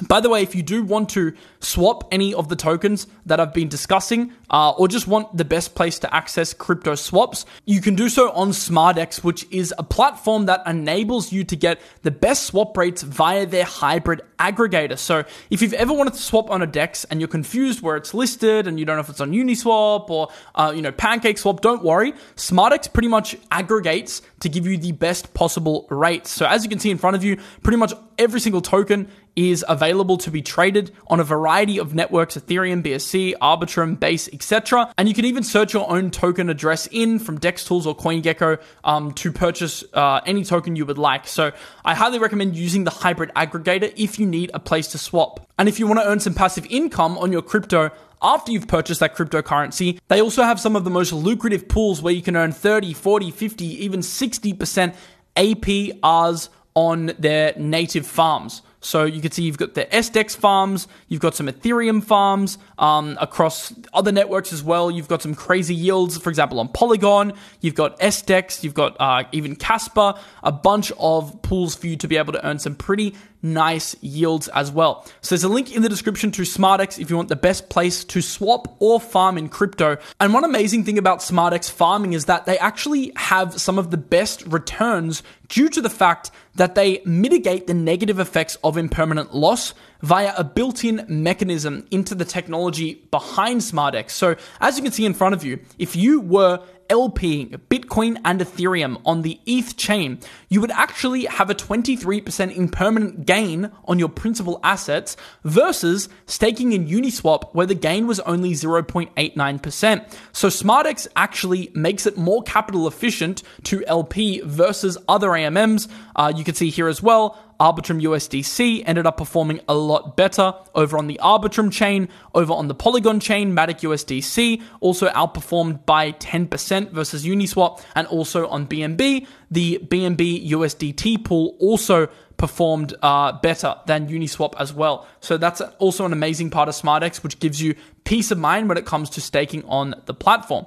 By 0.02 0.22
the 0.22 0.30
way, 0.30 0.42
if 0.42 0.56
you 0.56 0.64
do 0.64 0.82
want 0.82 1.10
to 1.10 1.34
swap 1.60 2.08
any 2.12 2.34
of 2.34 2.50
the 2.50 2.56
tokens 2.56 3.06
that 3.28 3.40
I've 3.40 3.54
been 3.54 3.70
discussing, 3.70 4.34
uh, 4.50 4.72
or 4.72 4.88
just 4.88 5.08
want 5.08 5.38
the 5.38 5.46
best 5.46 5.76
place 5.76 6.00
to 6.00 6.12
access 6.14 6.52
crypto 6.52 6.96
swaps, 6.96 7.46
you 7.66 7.80
can 7.80 7.94
do 7.94 8.10
so 8.10 8.32
on 8.32 8.50
SmarDex, 8.50 9.24
which 9.24 9.46
is 9.52 9.72
a 9.78 9.84
platform 9.84 10.48
that 10.48 10.64
enables 10.66 11.32
you 11.32 11.44
to 11.44 11.56
get 11.56 11.80
the 12.02 12.10
best 12.10 12.46
swap 12.46 12.76
rates 12.76 13.04
via 13.04 13.46
their 13.46 13.66
hybrid 13.66 14.24
aggregator. 14.40 14.98
So 14.98 15.26
if 15.52 15.62
you've 15.62 15.74
ever 15.74 15.94
wanted 15.94 16.14
to 16.14 16.20
swap 16.20 16.50
on 16.50 16.64
a 16.64 16.68
DEX 16.68 17.04
and 17.06 17.22
you're 17.22 17.28
confused 17.28 17.84
where 17.84 17.96
it's 17.96 18.16
listed 18.16 18.66
and 18.66 18.80
you 18.80 18.86
don't 18.86 18.96
know 18.96 19.02
if 19.02 19.10
it's 19.10 19.22
on 19.22 19.32
Uniswap 19.32 20.10
or 20.10 20.30
uh, 20.56 20.74
you 20.76 20.82
know 20.82 20.92
PancakeSwap, 20.92 21.62
don't 21.62 21.84
worry. 21.84 22.14
SmarDex 22.36 22.92
pretty 22.92 23.10
much 23.10 23.38
aggregates 23.52 24.24
to 24.40 24.50
give 24.50 24.66
you 24.66 24.76
the 24.76 24.92
best 24.92 25.36
possible 25.36 25.86
rates. 25.92 26.32
So 26.32 26.48
as 26.48 26.64
you 26.64 26.70
can 26.70 26.80
see 26.80 26.90
in 26.90 26.98
front 26.98 27.16
of 27.16 27.24
you, 27.24 27.38
pretty 27.62 27.78
much 27.78 27.94
every 28.18 28.40
single 28.40 28.62
token 28.62 29.08
is 29.36 29.64
available 29.68 29.83
to 29.92 30.32
be 30.32 30.42
traded 30.42 30.92
on 31.08 31.20
a 31.20 31.24
variety 31.24 31.80
of 31.80 31.94
networks 31.94 32.36
Ethereum, 32.36 32.84
BSC, 32.84 33.34
Arbitrum, 33.42 34.00
Base, 34.00 34.30
etc. 34.32 34.94
And 34.98 35.08
you 35.08 35.16
can 35.16 35.26
even 35.26 35.44
search 35.44 35.74
your 35.74 35.90
own 35.90 36.12
token 36.12 36.50
address 36.50 36.88
in 36.92 37.20
from 37.20 37.40
DexTools 37.40 37.86
or 37.86 37.96
CoinGecko 37.96 38.62
um, 38.84 39.12
to 39.14 39.32
purchase 39.32 39.84
uh, 39.94 40.22
any 40.26 40.44
token 40.44 40.76
you 40.76 40.86
would 40.86 40.98
like. 40.98 41.28
So 41.28 41.52
I 41.84 41.96
highly 41.96 42.20
recommend 42.20 42.56
using 42.56 42.84
the 42.84 42.92
hybrid 42.92 43.32
aggregator 43.36 43.94
if 43.96 44.20
you 44.20 44.26
need 44.26 44.52
a 44.54 44.60
place 44.60 44.88
to 44.90 44.98
swap. 44.98 45.48
And 45.58 45.68
if 45.68 45.80
you 45.80 45.88
want 45.88 46.00
to 46.00 46.08
earn 46.08 46.20
some 46.20 46.34
passive 46.34 46.66
income 46.70 47.18
on 47.18 47.32
your 47.32 47.42
crypto, 47.42 47.92
after 48.24 48.52
you've 48.52 48.68
purchased 48.68 49.02
that 49.02 49.16
cryptocurrency. 49.16 50.00
They 50.08 50.22
also 50.22 50.44
have 50.44 50.60
some 50.60 50.78
of 50.78 50.86
the 50.86 50.90
most 50.90 51.12
lucrative 51.12 51.68
pools 51.68 52.02
where 52.02 52.14
you 52.14 52.22
can 52.22 52.38
earn 52.38 52.54
30, 52.54 52.94
40, 52.94 53.32
50, 53.32 53.66
even 53.84 54.00
60% 54.00 54.96
APRs 55.36 56.50
on 56.76 57.12
their 57.20 57.54
native 57.58 58.08
farms. 58.08 58.62
So 58.84 59.06
you 59.06 59.22
can 59.22 59.32
see 59.32 59.44
you've 59.44 59.58
got 59.58 59.76
the 59.76 59.86
SDEX 59.86 60.36
farms, 60.36 60.88
you've 61.08 61.22
got 61.22 61.36
some 61.36 61.48
Ethereum 61.48 62.04
farms 62.04 62.58
um, 62.78 63.18
across 63.20 63.74
other 63.94 64.12
networks 64.12 64.52
as 64.52 64.62
well. 64.62 64.92
You've 64.92 65.08
got 65.08 65.22
some 65.22 65.36
crazy 65.36 65.74
yields, 65.74 66.18
for 66.18 66.30
example, 66.30 66.60
on 66.60 66.68
Polygon. 66.68 67.34
You've 67.62 67.76
got 67.76 67.98
SDEX, 68.00 68.62
you've 68.62 68.74
got 68.74 68.98
uh, 69.00 69.24
even 69.32 69.56
Casper, 69.56 70.16
a 70.44 70.52
bunch 70.52 70.92
of 71.00 71.42
pools 71.42 71.76
for 71.76 71.88
you 71.88 71.96
to 71.96 72.08
be 72.08 72.18
able 72.18 72.34
to 72.34 72.46
earn 72.46 72.60
some 72.60 72.76
pretty 72.76 73.16
nice 73.44 73.96
yields 74.02 74.48
as 74.48 74.72
well. 74.72 75.06
So 75.22 75.36
there's 75.36 75.44
a 75.44 75.50
link 75.50 75.76
in 75.76 75.82
the 75.82 75.90
description 75.90 76.32
to 76.32 76.42
SmarDex 76.44 76.98
if 76.98 77.10
you 77.10 77.18
want 77.18 77.30
the 77.30 77.36
best 77.36 77.70
place 77.70 78.04
to 78.06 78.22
swap 78.22 78.76
or 78.80 79.00
farm 79.00 79.38
in 79.38 79.50
crypto. 79.50 79.98
And 80.20 80.34
one 80.34 80.46
amazing 80.46 80.86
thing 80.86 80.98
about 80.98 81.20
SmarDex 81.20 81.70
farming 81.70 82.14
is 82.14 82.26
that 82.26 82.46
they 82.46 82.58
actually 82.58 83.12
have 83.18 83.60
some 83.60 83.78
of 83.78 83.92
the 83.92 83.98
best 83.98 84.46
returns 84.48 85.22
due 85.50 85.70
to 85.70 85.82
the 85.82 85.90
fact 85.90 86.32
that 86.56 86.76
they 86.76 87.02
mitigate 87.06 87.68
the 87.68 87.74
negative 87.74 88.20
effects 88.20 88.58
of 88.64 88.78
impermanent 88.78 89.36
loss 89.36 89.74
via 90.02 90.34
a 90.38 90.44
built-in 90.44 91.06
mechanism 91.08 91.86
into 91.92 92.16
the 92.16 92.26
technology 92.26 92.96
behind 93.12 93.62
SmarDex. 93.62 94.12
So 94.12 94.36
as 94.60 94.78
you 94.78 94.84
can 94.84 94.92
see 94.92 95.06
in 95.06 95.14
front 95.14 95.34
of 95.34 95.44
you, 95.44 95.60
if 95.78 95.96
you 95.96 96.22
were 96.22 96.60
LPing 96.90 97.58
Bitcoin 97.70 98.20
and 98.24 98.40
Ethereum 98.40 99.02
on 99.06 99.22
the 99.22 99.40
ETH 99.46 99.76
chain, 99.78 100.20
you 100.50 100.62
would 100.62 100.72
actually 100.72 101.26
have 101.26 101.50
a 101.50 101.56
23% 101.56 102.56
impermanent 102.56 103.26
gain 103.26 103.72
on 103.86 104.00
your 104.00 104.10
principal 104.10 104.60
assets 104.64 105.18
versus 105.44 106.10
staking 106.26 106.74
in 106.74 106.88
Uniswap 106.88 107.54
where 107.54 107.66
the 107.66 107.76
gain 107.76 108.08
was 108.08 108.20
only 108.22 108.52
0.89%. 108.52 110.18
So 110.32 110.48
SmarDex 110.48 111.08
actually 111.16 111.72
makes 111.74 112.06
it 112.06 112.18
more 112.18 112.44
capital 112.44 112.88
efficient 112.88 113.44
to 113.64 113.86
LP 113.86 114.42
versus 114.42 114.98
other 115.08 115.30
AMMs. 115.30 115.88
Uh, 116.16 116.32
you 116.36 116.44
can 116.44 116.56
see 116.56 116.70
here 116.70 116.88
as 116.88 117.02
well, 117.02 117.38
Arbitrum 117.60 118.02
USDC 118.02 118.84
ended 118.86 119.06
up 119.06 119.18
performing 119.18 119.62
a 119.68 119.74
lot 119.74 120.18
better 120.18 120.54
over 120.76 120.98
on 120.98 121.08
the 121.08 121.20
Arbitrum 121.22 121.72
chain, 121.72 122.10
over 122.34 122.54
on 122.54 122.68
the 122.68 122.76
Polygon 122.76 123.20
chain, 123.20 123.56
Matic 123.56 123.82
USDC 123.82 124.62
also 124.80 125.10
outperformed 125.10 125.86
by 125.86 126.12
10% 126.14 126.92
versus 126.92 127.26
Uniswap, 127.26 127.82
and 127.96 128.08
also 128.08 128.48
on 128.48 128.68
BNB, 128.68 129.28
the 129.52 129.80
BNB 129.86 130.50
USDT 130.50 131.24
pool 131.24 131.56
also 131.60 132.08
performed 132.38 132.94
uh, 133.02 133.32
better 133.32 133.76
than 133.86 134.08
Uniswap 134.08 134.54
as 134.60 134.74
well. 134.74 135.08
So 135.20 135.38
that's 135.38 135.62
also 135.80 136.06
an 136.06 136.14
amazing 136.14 136.50
part 136.50 136.68
of 136.68 136.76
SmarDex, 136.76 137.24
which 137.24 137.40
gives 137.40 137.62
you 137.62 137.76
peace 138.04 138.32
of 138.32 138.38
mind 138.38 138.68
when 138.68 138.78
it 138.78 138.86
comes 138.86 139.10
to 139.12 139.22
staking 139.22 139.64
on 139.66 139.96
the 140.06 140.14
platform. 140.14 140.66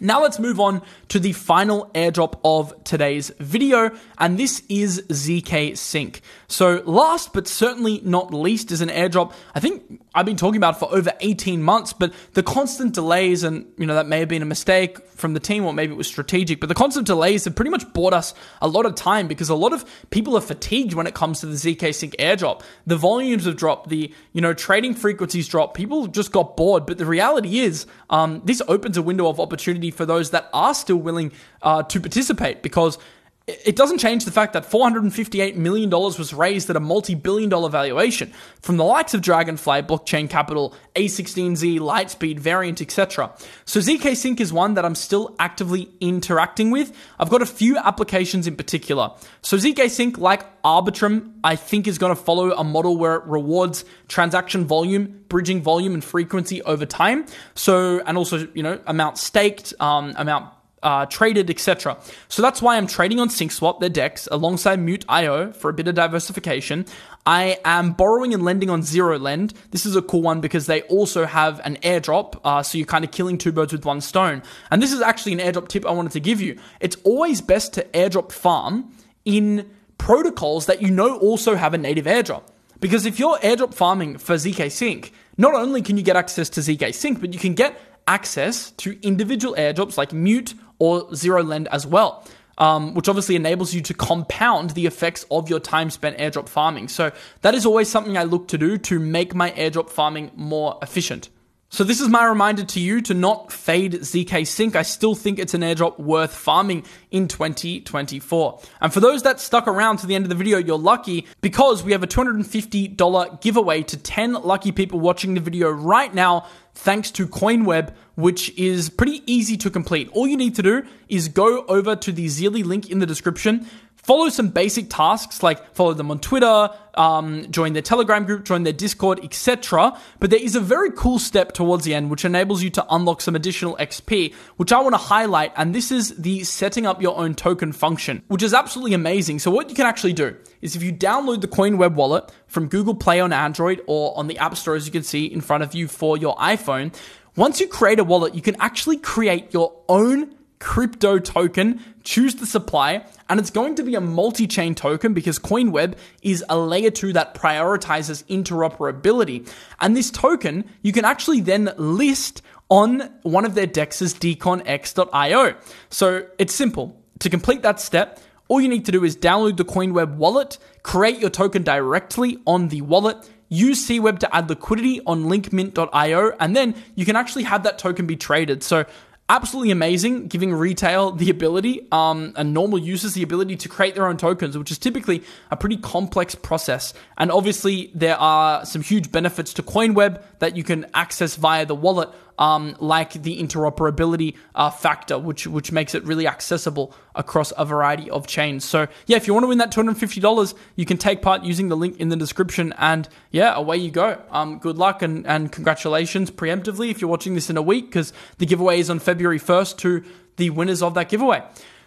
Now 0.00 0.22
let's 0.22 0.40
move 0.40 0.58
on 0.58 0.82
to 1.08 1.20
the 1.20 1.32
final 1.32 1.88
airdrop 1.94 2.40
of 2.44 2.74
today's 2.82 3.30
video, 3.38 3.92
and 4.18 4.36
this 4.36 4.62
is 4.68 5.02
ZK 5.02 5.78
Sync. 5.78 6.20
So 6.48 6.82
last 6.84 7.32
but 7.32 7.46
certainly 7.46 8.00
not 8.04 8.34
least 8.34 8.72
is 8.72 8.80
an 8.80 8.88
airdrop 8.88 9.32
I 9.54 9.60
think 9.60 10.00
I've 10.14 10.26
been 10.26 10.36
talking 10.36 10.58
about 10.58 10.78
for 10.78 10.94
over 10.94 11.12
18 11.20 11.62
months, 11.62 11.92
but 11.92 12.12
the 12.34 12.42
constant 12.42 12.94
delays, 12.94 13.42
and 13.42 13.66
you 13.76 13.86
know, 13.86 13.94
that 13.94 14.06
may 14.06 14.20
have 14.20 14.28
been 14.28 14.42
a 14.42 14.46
mistake 14.46 15.04
from 15.08 15.34
the 15.34 15.40
team, 15.40 15.64
or 15.64 15.72
maybe 15.72 15.92
it 15.92 15.96
was 15.96 16.06
strategic, 16.06 16.60
but 16.60 16.68
the 16.68 16.74
constant 16.74 17.06
delays 17.06 17.44
have 17.44 17.56
pretty 17.56 17.70
much 17.70 17.92
bought 17.92 18.14
us 18.14 18.32
a 18.62 18.68
lot 18.68 18.86
of 18.86 18.94
time 18.94 19.26
because 19.26 19.48
a 19.48 19.54
lot 19.54 19.72
of 19.72 19.84
people 20.10 20.36
are 20.36 20.40
fatigued 20.40 20.94
when 20.94 21.08
it 21.08 21.14
comes 21.14 21.40
to 21.40 21.46
the 21.46 21.54
ZK 21.54 21.92
Sync 21.92 22.14
airdrop. 22.18 22.62
The 22.86 22.96
volumes 22.96 23.44
have 23.46 23.56
dropped, 23.56 23.88
the, 23.88 24.12
you 24.32 24.40
know, 24.40 24.54
trading 24.54 24.94
frequencies 24.94 25.48
dropped, 25.48 25.74
people 25.74 26.06
just 26.06 26.30
got 26.30 26.56
bored, 26.56 26.86
but 26.86 26.98
the 26.98 27.06
reality 27.06 27.58
is, 27.58 27.86
um, 28.08 28.40
this 28.44 28.62
opens 28.68 28.96
a 28.96 29.02
window 29.02 29.26
of 29.26 29.40
opportunity 29.40 29.90
for 29.90 30.06
those 30.06 30.30
that 30.30 30.48
are 30.52 30.74
still 30.74 30.96
willing 30.96 31.32
uh, 31.62 31.82
to 31.82 32.00
participate 32.00 32.62
because 32.62 32.98
it 33.46 33.76
doesn't 33.76 33.98
change 33.98 34.24
the 34.24 34.30
fact 34.30 34.54
that 34.54 34.64
$458 34.64 35.56
million 35.56 35.90
was 35.90 36.32
raised 36.32 36.70
at 36.70 36.76
a 36.76 36.80
multi 36.80 37.14
billion 37.14 37.50
dollar 37.50 37.68
valuation 37.68 38.32
from 38.62 38.78
the 38.78 38.84
likes 38.84 39.12
of 39.12 39.20
Dragonfly, 39.20 39.82
Blockchain 39.82 40.30
Capital, 40.30 40.74
A16Z, 40.94 41.78
Lightspeed, 41.78 42.38
Variant, 42.38 42.80
etc. 42.80 43.34
So 43.66 43.80
ZK 43.80 44.16
Sync 44.16 44.40
is 44.40 44.50
one 44.50 44.74
that 44.74 44.86
I'm 44.86 44.94
still 44.94 45.36
actively 45.38 45.90
interacting 46.00 46.70
with. 46.70 46.96
I've 47.18 47.28
got 47.28 47.42
a 47.42 47.46
few 47.46 47.76
applications 47.76 48.46
in 48.46 48.56
particular. 48.56 49.10
So 49.42 49.58
ZK 49.58 49.90
Sync, 49.90 50.16
like 50.16 50.62
Arbitrum, 50.62 51.34
I 51.44 51.56
think 51.56 51.86
is 51.86 51.98
going 51.98 52.16
to 52.16 52.20
follow 52.20 52.52
a 52.52 52.64
model 52.64 52.96
where 52.96 53.16
it 53.16 53.24
rewards 53.26 53.84
transaction 54.08 54.64
volume, 54.64 55.22
bridging 55.28 55.60
volume, 55.60 55.92
and 55.92 56.02
frequency 56.02 56.62
over 56.62 56.86
time. 56.86 57.26
So, 57.54 58.00
and 58.06 58.16
also, 58.16 58.48
you 58.54 58.62
know, 58.62 58.80
amount 58.86 59.18
staked, 59.18 59.74
um, 59.80 60.14
amount 60.16 60.50
uh, 60.84 61.06
traded, 61.06 61.50
etc. 61.50 61.96
So 62.28 62.42
that's 62.42 62.62
why 62.62 62.76
I'm 62.76 62.86
trading 62.86 63.18
on 63.18 63.28
SyncSwap, 63.28 63.80
their 63.80 63.88
DEX, 63.88 64.28
alongside 64.30 64.78
Mute.io 64.78 65.50
for 65.52 65.70
a 65.70 65.72
bit 65.72 65.88
of 65.88 65.94
diversification. 65.94 66.86
I 67.26 67.58
am 67.64 67.92
borrowing 67.92 68.34
and 68.34 68.42
lending 68.44 68.68
on 68.68 68.82
Zero 68.82 69.18
Lend. 69.18 69.54
This 69.70 69.86
is 69.86 69.96
a 69.96 70.02
cool 70.02 70.20
one 70.20 70.42
because 70.42 70.66
they 70.66 70.82
also 70.82 71.24
have 71.24 71.60
an 71.64 71.76
airdrop, 71.76 72.38
uh, 72.44 72.62
so 72.62 72.76
you're 72.76 72.86
kind 72.86 73.04
of 73.04 73.10
killing 73.10 73.38
two 73.38 73.50
birds 73.50 73.72
with 73.72 73.84
one 73.84 74.02
stone. 74.02 74.42
And 74.70 74.82
this 74.82 74.92
is 74.92 75.00
actually 75.00 75.32
an 75.32 75.38
airdrop 75.38 75.68
tip 75.68 75.86
I 75.86 75.90
wanted 75.90 76.12
to 76.12 76.20
give 76.20 76.40
you. 76.40 76.58
It's 76.80 76.96
always 77.02 77.40
best 77.40 77.72
to 77.74 77.84
airdrop 77.94 78.30
farm 78.30 78.92
in 79.24 79.70
protocols 79.96 80.66
that 80.66 80.82
you 80.82 80.90
know 80.90 81.16
also 81.18 81.56
have 81.56 81.72
a 81.72 81.78
native 81.78 82.04
airdrop. 82.04 82.42
Because 82.78 83.06
if 83.06 83.18
you're 83.18 83.38
airdrop 83.38 83.72
farming 83.72 84.18
for 84.18 84.34
ZK 84.34 84.70
Sync, 84.70 85.12
not 85.38 85.54
only 85.54 85.80
can 85.80 85.96
you 85.96 86.02
get 86.02 86.16
access 86.16 86.50
to 86.50 86.60
ZK 86.60 86.94
Sync, 86.94 87.20
but 87.20 87.32
you 87.32 87.38
can 87.38 87.54
get 87.54 87.80
access 88.06 88.70
to 88.72 88.98
individual 89.02 89.54
airdrops 89.54 89.96
like 89.96 90.12
Mute 90.12 90.54
or 90.78 91.14
zero 91.14 91.42
lend 91.42 91.68
as 91.68 91.86
well. 91.86 92.24
Um, 92.56 92.94
which 92.94 93.08
obviously 93.08 93.34
enables 93.34 93.74
you 93.74 93.80
to 93.80 93.94
compound 93.94 94.70
the 94.70 94.86
effects 94.86 95.26
of 95.28 95.50
your 95.50 95.58
time 95.58 95.90
spent 95.90 96.18
airdrop 96.18 96.48
farming. 96.48 96.86
So 96.86 97.10
that 97.40 97.52
is 97.52 97.66
always 97.66 97.90
something 97.90 98.16
I 98.16 98.22
look 98.22 98.46
to 98.48 98.58
do 98.58 98.78
to 98.78 99.00
make 99.00 99.34
my 99.34 99.50
airdrop 99.50 99.90
farming 99.90 100.30
more 100.36 100.78
efficient. 100.80 101.30
So 101.74 101.82
this 101.82 102.00
is 102.00 102.08
my 102.08 102.24
reminder 102.24 102.62
to 102.62 102.78
you 102.78 103.00
to 103.00 103.14
not 103.14 103.50
fade 103.50 103.94
ZK 103.94 104.46
Sync. 104.46 104.76
I 104.76 104.82
still 104.82 105.16
think 105.16 105.40
it's 105.40 105.54
an 105.54 105.62
airdrop 105.62 105.98
worth 105.98 106.32
farming 106.32 106.84
in 107.10 107.26
2024. 107.26 108.60
And 108.80 108.94
for 108.94 109.00
those 109.00 109.24
that 109.24 109.40
stuck 109.40 109.66
around 109.66 109.96
to 109.96 110.06
the 110.06 110.14
end 110.14 110.24
of 110.24 110.28
the 110.28 110.36
video, 110.36 110.58
you're 110.58 110.78
lucky 110.78 111.26
because 111.40 111.82
we 111.82 111.90
have 111.90 112.04
a 112.04 112.06
$250 112.06 113.40
giveaway 113.40 113.82
to 113.82 113.96
10 113.96 114.34
lucky 114.34 114.70
people 114.70 115.00
watching 115.00 115.34
the 115.34 115.40
video 115.40 115.68
right 115.68 116.14
now 116.14 116.46
thanks 116.74 117.10
to 117.10 117.26
CoinWeb, 117.26 117.92
which 118.14 118.56
is 118.56 118.88
pretty 118.88 119.24
easy 119.26 119.56
to 119.56 119.68
complete. 119.68 120.08
All 120.12 120.28
you 120.28 120.36
need 120.36 120.54
to 120.54 120.62
do 120.62 120.84
is 121.08 121.26
go 121.26 121.64
over 121.66 121.96
to 121.96 122.12
the 122.12 122.26
Zealy 122.26 122.64
link 122.64 122.88
in 122.88 123.00
the 123.00 123.06
description, 123.06 123.66
follow 124.04 124.28
some 124.28 124.48
basic 124.48 124.88
tasks 124.90 125.42
like 125.42 125.74
follow 125.74 125.94
them 125.94 126.10
on 126.10 126.20
Twitter, 126.20 126.70
um, 126.94 127.50
join 127.50 127.72
their 127.72 127.82
Telegram 127.82 128.24
group, 128.24 128.44
join 128.44 128.62
their 128.62 128.72
Discord, 128.72 129.24
etc. 129.24 129.98
But 130.20 130.30
there 130.30 130.40
is 130.40 130.54
a 130.54 130.60
very 130.60 130.90
cool 130.92 131.18
step 131.18 131.52
towards 131.52 131.84
the 131.84 131.94
end 131.94 132.10
which 132.10 132.24
enables 132.24 132.62
you 132.62 132.70
to 132.70 132.86
unlock 132.90 133.20
some 133.20 133.34
additional 133.34 133.76
XP, 133.76 134.32
which 134.56 134.72
I 134.72 134.80
want 134.80 134.92
to 134.92 134.98
highlight. 134.98 135.52
And 135.56 135.74
this 135.74 135.90
is 135.90 136.16
the 136.16 136.44
setting 136.44 136.86
up 136.86 137.02
your 137.02 137.16
own 137.16 137.34
token 137.34 137.72
function, 137.72 138.22
which 138.28 138.42
is 138.42 138.54
absolutely 138.54 138.94
amazing. 138.94 139.38
So 139.40 139.50
what 139.50 139.68
you 139.68 139.74
can 139.74 139.86
actually 139.86 140.12
do 140.12 140.36
is 140.60 140.76
if 140.76 140.82
you 140.82 140.92
download 140.92 141.40
the 141.40 141.48
Coin 141.48 141.78
Web 141.78 141.96
wallet 141.96 142.30
from 142.46 142.68
Google 142.68 142.94
Play 142.94 143.20
on 143.20 143.32
Android 143.32 143.82
or 143.86 144.16
on 144.16 144.28
the 144.28 144.38
App 144.38 144.56
Store, 144.56 144.76
as 144.76 144.86
you 144.86 144.92
can 144.92 145.02
see 145.02 145.24
in 145.26 145.40
front 145.40 145.62
of 145.62 145.74
you 145.74 145.88
for 145.88 146.16
your 146.16 146.36
iPhone, 146.36 146.94
once 147.36 147.60
you 147.60 147.66
create 147.66 147.98
a 147.98 148.04
wallet, 148.04 148.34
you 148.34 148.42
can 148.42 148.56
actually 148.60 148.96
create 148.96 149.52
your 149.52 149.74
own 149.88 150.34
crypto 150.58 151.18
token. 151.18 151.80
Choose 152.02 152.34
the 152.34 152.46
supply, 152.46 153.04
and 153.28 153.40
it's 153.40 153.50
going 153.50 153.74
to 153.76 153.82
be 153.82 153.94
a 153.94 154.00
multi 154.00 154.46
chain 154.46 154.74
token 154.74 155.14
because 155.14 155.38
CoinWeb 155.38 155.96
is 156.22 156.44
a 156.48 156.58
layer 156.58 156.90
2 156.90 157.14
that 157.14 157.34
prioritizes 157.34 158.24
interoperability. 158.24 159.50
And 159.80 159.96
this 159.96 160.10
token, 160.10 160.64
you 160.82 160.92
can 160.92 161.04
actually 161.04 161.40
then 161.40 161.70
list 161.76 162.42
on 162.68 163.10
one 163.22 163.44
of 163.44 163.54
their 163.54 163.66
dexes, 163.66 164.14
deconx.io. 164.14 165.54
So 165.90 166.26
it's 166.38 166.54
simple. 166.54 167.00
To 167.20 167.30
complete 167.30 167.62
that 167.62 167.80
step, 167.80 168.20
all 168.48 168.60
you 168.60 168.68
need 168.68 168.84
to 168.86 168.92
do 168.92 169.04
is 169.04 169.16
download 169.16 169.56
the 169.56 169.64
CoinWeb 169.64 170.16
wallet, 170.16 170.58
create 170.82 171.18
your 171.18 171.30
token 171.30 171.62
directly 171.62 172.38
on 172.46 172.68
the 172.68 172.82
wallet, 172.82 173.28
use 173.48 173.86
CWeb 173.88 174.18
to 174.18 174.34
add 174.34 174.48
liquidity 174.50 175.00
on 175.06 175.24
linkmint.io, 175.24 176.32
and 176.40 176.56
then 176.56 176.74
you 176.94 177.04
can 177.04 177.16
actually 177.16 177.44
have 177.44 177.62
that 177.62 177.78
token 177.78 178.06
be 178.06 178.16
traded. 178.16 178.62
So 178.62 178.84
absolutely 179.28 179.70
amazing, 179.70 180.26
giving 180.28 180.52
retail 180.52 181.12
the 181.12 181.30
ability 181.30 181.86
um, 181.90 182.32
and 182.36 182.52
normal 182.52 182.78
users 182.78 183.14
the 183.14 183.22
ability 183.22 183.56
to 183.56 183.68
create 183.68 183.94
their 183.94 184.06
own 184.06 184.16
tokens, 184.16 184.56
which 184.58 184.70
is 184.70 184.78
typically 184.78 185.22
a 185.50 185.56
pretty 185.56 185.76
complex 185.76 186.34
process. 186.34 186.92
And 187.16 187.30
obviously, 187.30 187.90
there 187.94 188.16
are 188.16 188.64
some 188.64 188.82
huge 188.82 189.10
benefits 189.10 189.54
to 189.54 189.62
CoinWeb 189.62 190.22
that 190.40 190.56
you 190.56 190.64
can 190.64 190.86
access 190.94 191.36
via 191.36 191.64
the 191.64 191.74
wallet 191.74 192.10
um, 192.38 192.76
like 192.80 193.12
the 193.12 193.40
interoperability 193.40 194.36
uh, 194.54 194.70
factor, 194.70 195.18
which 195.18 195.46
which 195.46 195.72
makes 195.72 195.94
it 195.94 196.04
really 196.04 196.26
accessible 196.26 196.94
across 197.14 197.52
a 197.56 197.64
variety 197.64 198.10
of 198.10 198.26
chains. 198.26 198.64
So 198.64 198.86
yeah, 199.06 199.16
if 199.16 199.26
you 199.26 199.34
want 199.34 199.44
to 199.44 199.48
win 199.48 199.58
that 199.58 199.72
two 199.72 199.80
hundred 199.80 199.98
fifty 199.98 200.20
dollars, 200.20 200.54
you 200.76 200.84
can 200.84 200.96
take 200.96 201.22
part 201.22 201.44
using 201.44 201.68
the 201.68 201.76
link 201.76 201.98
in 201.98 202.08
the 202.08 202.16
description, 202.16 202.74
and 202.78 203.08
yeah, 203.30 203.54
away 203.54 203.76
you 203.76 203.90
go. 203.90 204.20
Um, 204.30 204.58
good 204.58 204.78
luck 204.78 205.02
and 205.02 205.26
and 205.26 205.50
congratulations 205.50 206.30
preemptively 206.30 206.90
if 206.90 207.00
you're 207.00 207.10
watching 207.10 207.34
this 207.34 207.50
in 207.50 207.56
a 207.56 207.62
week 207.62 207.86
because 207.86 208.12
the 208.38 208.46
giveaway 208.46 208.80
is 208.80 208.90
on 208.90 208.98
February 208.98 209.38
first 209.38 209.78
to 209.80 210.02
the 210.36 210.50
winners 210.50 210.82
of 210.82 210.94
that 210.94 211.08
giveaway. 211.08 211.42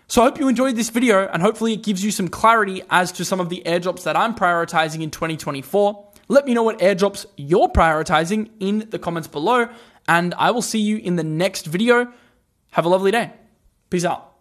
So 0.10 0.22
I 0.22 0.26
hope 0.26 0.40
you 0.40 0.48
enjoyed 0.48 0.78
this 0.78 0.90
video 0.90 1.28
and 1.28 1.42
hopefully 1.42 1.74
it 1.74 1.84
gives 1.84 2.02
you 2.02 2.12
some 2.12 2.30
clarity 2.30 2.82
as 2.90 3.12
to 3.14 3.26
some 3.26 3.42
of 3.42 3.50
the 3.50 3.62
airdrops 3.66 4.04
that 4.04 4.16
I'm 4.16 4.36
prioritizing 4.36 5.04
in 5.04 5.12
2024. 5.12 6.08
Let 6.30 6.46
me 6.46 6.54
know 6.54 6.64
what 6.64 6.80
airdrops 6.80 7.26
you're 7.36 7.68
prioritizing 7.68 8.50
in 8.62 8.88
the 8.90 9.00
comments 9.00 9.28
below 9.28 9.68
and 10.08 10.34
I 10.36 10.52
will 10.52 10.62
see 10.62 10.80
you 10.80 10.98
in 10.98 11.16
the 11.16 11.24
next 11.24 11.66
video. 11.66 12.12
Have 12.72 12.86
a 12.86 12.90
lovely 12.90 13.12
day. 13.12 13.34
Peace 13.90 14.06
out. 14.06 14.37